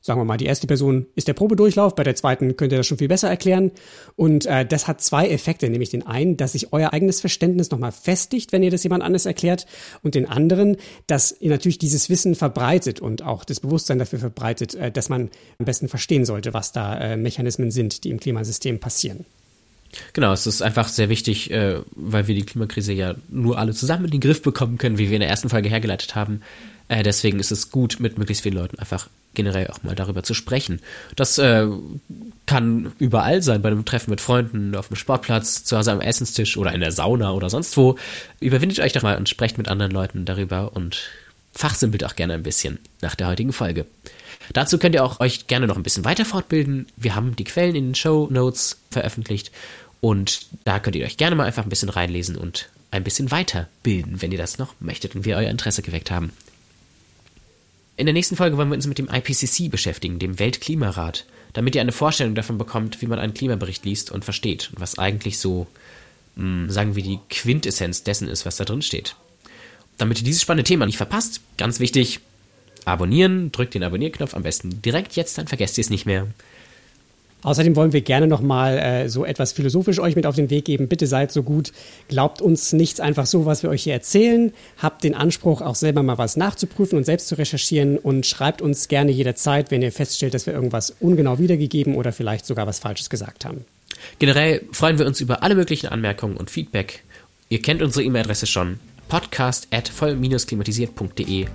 sagen 0.05 0.19
wir 0.19 0.25
mal, 0.25 0.37
die 0.37 0.45
erste 0.45 0.67
Person 0.67 1.07
ist 1.15 1.27
der 1.27 1.33
Probedurchlauf, 1.33 1.95
bei 1.95 2.03
der 2.03 2.15
zweiten 2.15 2.55
könnt 2.57 2.71
ihr 2.71 2.77
das 2.77 2.85
schon 2.85 2.99
viel 2.99 3.07
besser 3.07 3.27
erklären. 3.27 3.71
Und 4.15 4.45
äh, 4.45 4.63
das 4.63 4.87
hat 4.87 5.01
zwei 5.01 5.27
Effekte, 5.29 5.67
nämlich 5.67 5.89
den 5.89 6.05
einen, 6.05 6.37
dass 6.37 6.51
sich 6.51 6.71
euer 6.73 6.93
eigenes 6.93 7.21
Verständnis 7.21 7.71
nochmal 7.71 7.91
festigt, 7.91 8.51
wenn 8.51 8.61
ihr 8.61 8.69
das 8.69 8.83
jemand 8.83 9.01
anders 9.01 9.25
erklärt, 9.25 9.65
und 10.03 10.13
den 10.13 10.27
anderen, 10.27 10.77
dass 11.07 11.35
ihr 11.39 11.49
natürlich 11.49 11.79
dieses 11.79 12.07
Wissen 12.11 12.35
verbreitet 12.35 12.99
und 12.99 13.23
auch 13.23 13.43
das 13.43 13.59
Bewusstsein 13.59 13.97
dafür 13.97 14.19
verbreitet, 14.19 14.75
äh, 14.75 14.91
dass 14.91 15.09
man 15.09 15.31
am 15.57 15.65
besten 15.65 15.87
verstehen 15.87 16.23
sollte, 16.23 16.53
was 16.53 16.71
da 16.71 16.99
äh, 16.99 17.17
Mechanismen 17.17 17.71
sind, 17.71 18.03
die 18.03 18.11
im 18.11 18.19
Klimasystem 18.19 18.79
passieren. 18.79 19.25
Genau, 20.13 20.33
es 20.33 20.45
ist 20.45 20.61
einfach 20.61 20.87
sehr 20.87 21.09
wichtig, 21.09 21.49
äh, 21.49 21.79
weil 21.95 22.27
wir 22.27 22.35
die 22.35 22.45
Klimakrise 22.45 22.93
ja 22.93 23.15
nur 23.29 23.57
alle 23.57 23.73
zusammen 23.73 24.05
in 24.05 24.11
den 24.11 24.21
Griff 24.21 24.43
bekommen 24.43 24.77
können, 24.77 24.99
wie 24.99 25.09
wir 25.09 25.15
in 25.15 25.21
der 25.21 25.29
ersten 25.29 25.49
Folge 25.49 25.69
hergeleitet 25.69 26.13
haben. 26.13 26.41
Äh, 26.89 27.01
deswegen 27.01 27.39
ist 27.39 27.51
es 27.51 27.71
gut, 27.71 27.99
mit 27.99 28.19
möglichst 28.19 28.43
vielen 28.43 28.55
Leuten 28.55 28.77
einfach 28.77 29.09
generell 29.35 29.67
auch 29.67 29.83
mal 29.83 29.95
darüber 29.95 30.23
zu 30.23 30.33
sprechen. 30.33 30.81
Das 31.15 31.37
äh, 31.37 31.67
kann 32.45 32.93
überall 32.99 33.43
sein, 33.43 33.61
bei 33.61 33.69
einem 33.69 33.85
Treffen 33.85 34.09
mit 34.09 34.21
Freunden, 34.21 34.75
auf 34.75 34.87
dem 34.87 34.95
Sportplatz, 34.95 35.63
zu 35.63 35.77
Hause 35.77 35.91
am 35.91 36.01
Essenstisch 36.01 36.57
oder 36.57 36.73
in 36.73 36.81
der 36.81 36.91
Sauna 36.91 37.33
oder 37.33 37.49
sonst 37.49 37.77
wo. 37.77 37.97
Überwindet 38.39 38.79
euch 38.79 38.93
doch 38.93 39.03
mal 39.03 39.17
und 39.17 39.29
sprecht 39.29 39.57
mit 39.57 39.67
anderen 39.67 39.91
Leuten 39.91 40.25
darüber 40.25 40.75
und 40.75 41.09
fachsimpelt 41.53 42.03
auch 42.03 42.15
gerne 42.15 42.33
ein 42.33 42.43
bisschen 42.43 42.79
nach 43.01 43.15
der 43.15 43.27
heutigen 43.27 43.53
Folge. 43.53 43.85
Dazu 44.53 44.77
könnt 44.77 44.95
ihr 44.95 45.03
auch 45.03 45.19
euch 45.19 45.47
gerne 45.47 45.67
noch 45.67 45.77
ein 45.77 45.83
bisschen 45.83 46.05
weiter 46.05 46.25
fortbilden. 46.25 46.87
Wir 46.97 47.15
haben 47.15 47.35
die 47.35 47.45
Quellen 47.45 47.75
in 47.75 47.87
den 47.89 47.95
Show 47.95 48.27
Notes 48.29 48.77
veröffentlicht 48.91 49.51
und 50.01 50.47
da 50.65 50.79
könnt 50.79 50.95
ihr 50.95 51.05
euch 51.05 51.17
gerne 51.17 51.35
mal 51.35 51.45
einfach 51.45 51.63
ein 51.63 51.69
bisschen 51.69 51.89
reinlesen 51.89 52.35
und 52.35 52.69
ein 52.91 53.03
bisschen 53.03 53.31
weiterbilden, 53.31 54.21
wenn 54.21 54.31
ihr 54.31 54.37
das 54.37 54.57
noch 54.57 54.73
möchtet 54.79 55.15
und 55.15 55.25
wir 55.25 55.37
euer 55.37 55.49
Interesse 55.49 55.81
geweckt 55.81 56.11
haben. 56.11 56.31
In 57.97 58.05
der 58.05 58.13
nächsten 58.13 58.35
Folge 58.35 58.57
wollen 58.57 58.69
wir 58.69 58.75
uns 58.75 58.87
mit 58.87 58.97
dem 58.97 59.09
IPCC 59.09 59.71
beschäftigen, 59.71 60.19
dem 60.19 60.37
Weltklimarat, 60.37 61.25
damit 61.53 61.75
ihr 61.75 61.81
eine 61.81 61.93
Vorstellung 61.93 62.35
davon 62.35 62.57
bekommt, 62.57 63.01
wie 63.01 63.07
man 63.07 63.19
einen 63.19 63.33
Klimabericht 63.33 63.85
liest 63.85 64.11
und 64.11 64.25
versteht 64.25 64.69
und 64.73 64.81
was 64.81 64.99
eigentlich 64.99 65.39
so, 65.39 65.67
mh, 66.35 66.43
hm, 66.43 66.69
sagen 66.69 66.95
wir, 66.95 67.03
die 67.03 67.19
Quintessenz 67.29 68.03
dessen 68.03 68.27
ist, 68.27 68.45
was 68.45 68.57
da 68.57 68.65
drin 68.65 68.81
steht. 68.81 69.15
Damit 69.97 70.19
ihr 70.19 70.25
dieses 70.25 70.41
spannende 70.41 70.67
Thema 70.67 70.85
nicht 70.85 70.97
verpasst, 70.97 71.39
ganz 71.57 71.79
wichtig, 71.79 72.19
abonnieren, 72.83 73.51
drückt 73.53 73.73
den 73.73 73.83
Abonnierknopf 73.83 74.33
am 74.33 74.43
besten 74.43 74.81
direkt 74.81 75.15
jetzt, 75.15 75.37
dann 75.37 75.47
vergesst 75.47 75.77
ihr 75.77 75.83
es 75.83 75.89
nicht 75.89 76.05
mehr. 76.05 76.27
Außerdem 77.45 77.75
wollen 77.75 77.93
wir 77.93 78.01
gerne 78.01 78.25
nochmal 78.25 78.79
äh, 78.79 79.07
so 79.07 79.23
etwas 79.23 79.51
philosophisch 79.51 79.99
euch 79.99 80.15
mit 80.15 80.25
auf 80.25 80.35
den 80.35 80.49
Weg 80.49 80.65
geben. 80.65 80.87
Bitte 80.87 81.05
seid 81.05 81.31
so 81.31 81.43
gut, 81.43 81.73
glaubt 82.07 82.41
uns 82.41 82.73
nichts 82.73 82.99
einfach 82.99 83.27
so, 83.27 83.45
was 83.45 83.61
wir 83.61 83.69
euch 83.69 83.83
hier 83.83 83.93
erzählen. 83.93 84.51
Habt 84.79 85.03
den 85.03 85.13
Anspruch, 85.13 85.61
auch 85.61 85.75
selber 85.75 86.01
mal 86.01 86.17
was 86.17 86.37
nachzuprüfen 86.37 86.97
und 86.97 87.03
selbst 87.03 87.27
zu 87.27 87.35
recherchieren 87.37 87.99
und 87.99 88.25
schreibt 88.25 88.63
uns 88.63 88.87
gerne 88.87 89.11
jederzeit, 89.11 89.69
wenn 89.69 89.83
ihr 89.83 89.91
feststellt, 89.91 90.33
dass 90.33 90.47
wir 90.47 90.55
irgendwas 90.55 90.95
ungenau 90.99 91.37
wiedergegeben 91.37 91.93
oder 91.93 92.11
vielleicht 92.11 92.47
sogar 92.47 92.65
was 92.65 92.79
Falsches 92.79 93.11
gesagt 93.11 93.45
haben. 93.45 93.63
Generell 94.17 94.63
freuen 94.71 94.97
wir 94.97 95.05
uns 95.05 95.21
über 95.21 95.43
alle 95.43 95.53
möglichen 95.53 95.85
Anmerkungen 95.85 96.37
und 96.37 96.49
Feedback. 96.49 97.03
Ihr 97.49 97.61
kennt 97.61 97.83
unsere 97.83 98.03
E-Mail-Adresse 98.03 98.47
schon. 98.47 98.79
podcast 99.07 99.67
at 99.69 99.87
voll-klimatisiert.de 99.87 101.45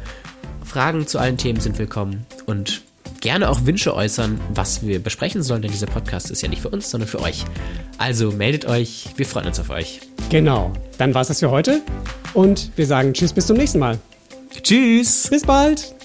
Fragen 0.64 1.09
zu 1.09 1.18
allen 1.18 1.37
Themen 1.37 1.59
sind 1.59 1.81
willkommen 1.81 2.26
und 2.46 2.83
gerne 3.20 3.48
auch 3.48 3.64
Wünsche 3.64 3.94
äußern, 3.94 4.40
was 4.54 4.85
wir 4.85 4.98
besprechen 5.02 5.42
sollen, 5.42 5.62
denn 5.62 5.70
dieser 5.70 5.87
Podcast 5.87 6.30
ist 6.30 6.42
ja 6.42 6.48
nicht 6.48 6.62
für 6.62 6.70
uns, 6.70 6.90
sondern 6.90 7.09
für 7.09 7.20
euch. 7.20 7.44
Also 7.98 8.30
meldet 8.30 8.64
euch, 8.64 9.06
wir 9.16 9.26
freuen 9.26 9.46
uns 9.46 9.61
auf 9.61 9.70
euch. 9.70 10.00
Genau, 10.30 10.72
dann 10.98 11.14
war 11.14 11.22
es 11.22 11.28
das 11.28 11.40
für 11.40 11.50
heute 11.50 11.83
und 12.35 12.70
wir 12.76 12.87
sagen 12.87 13.12
Tschüss 13.12 13.33
bis 13.33 13.46
zum 13.46 13.56
nächsten 13.56 13.78
Mal. 13.78 13.98
Tschüss. 14.62 15.28
Bis 15.30 15.42
bald. 15.42 15.99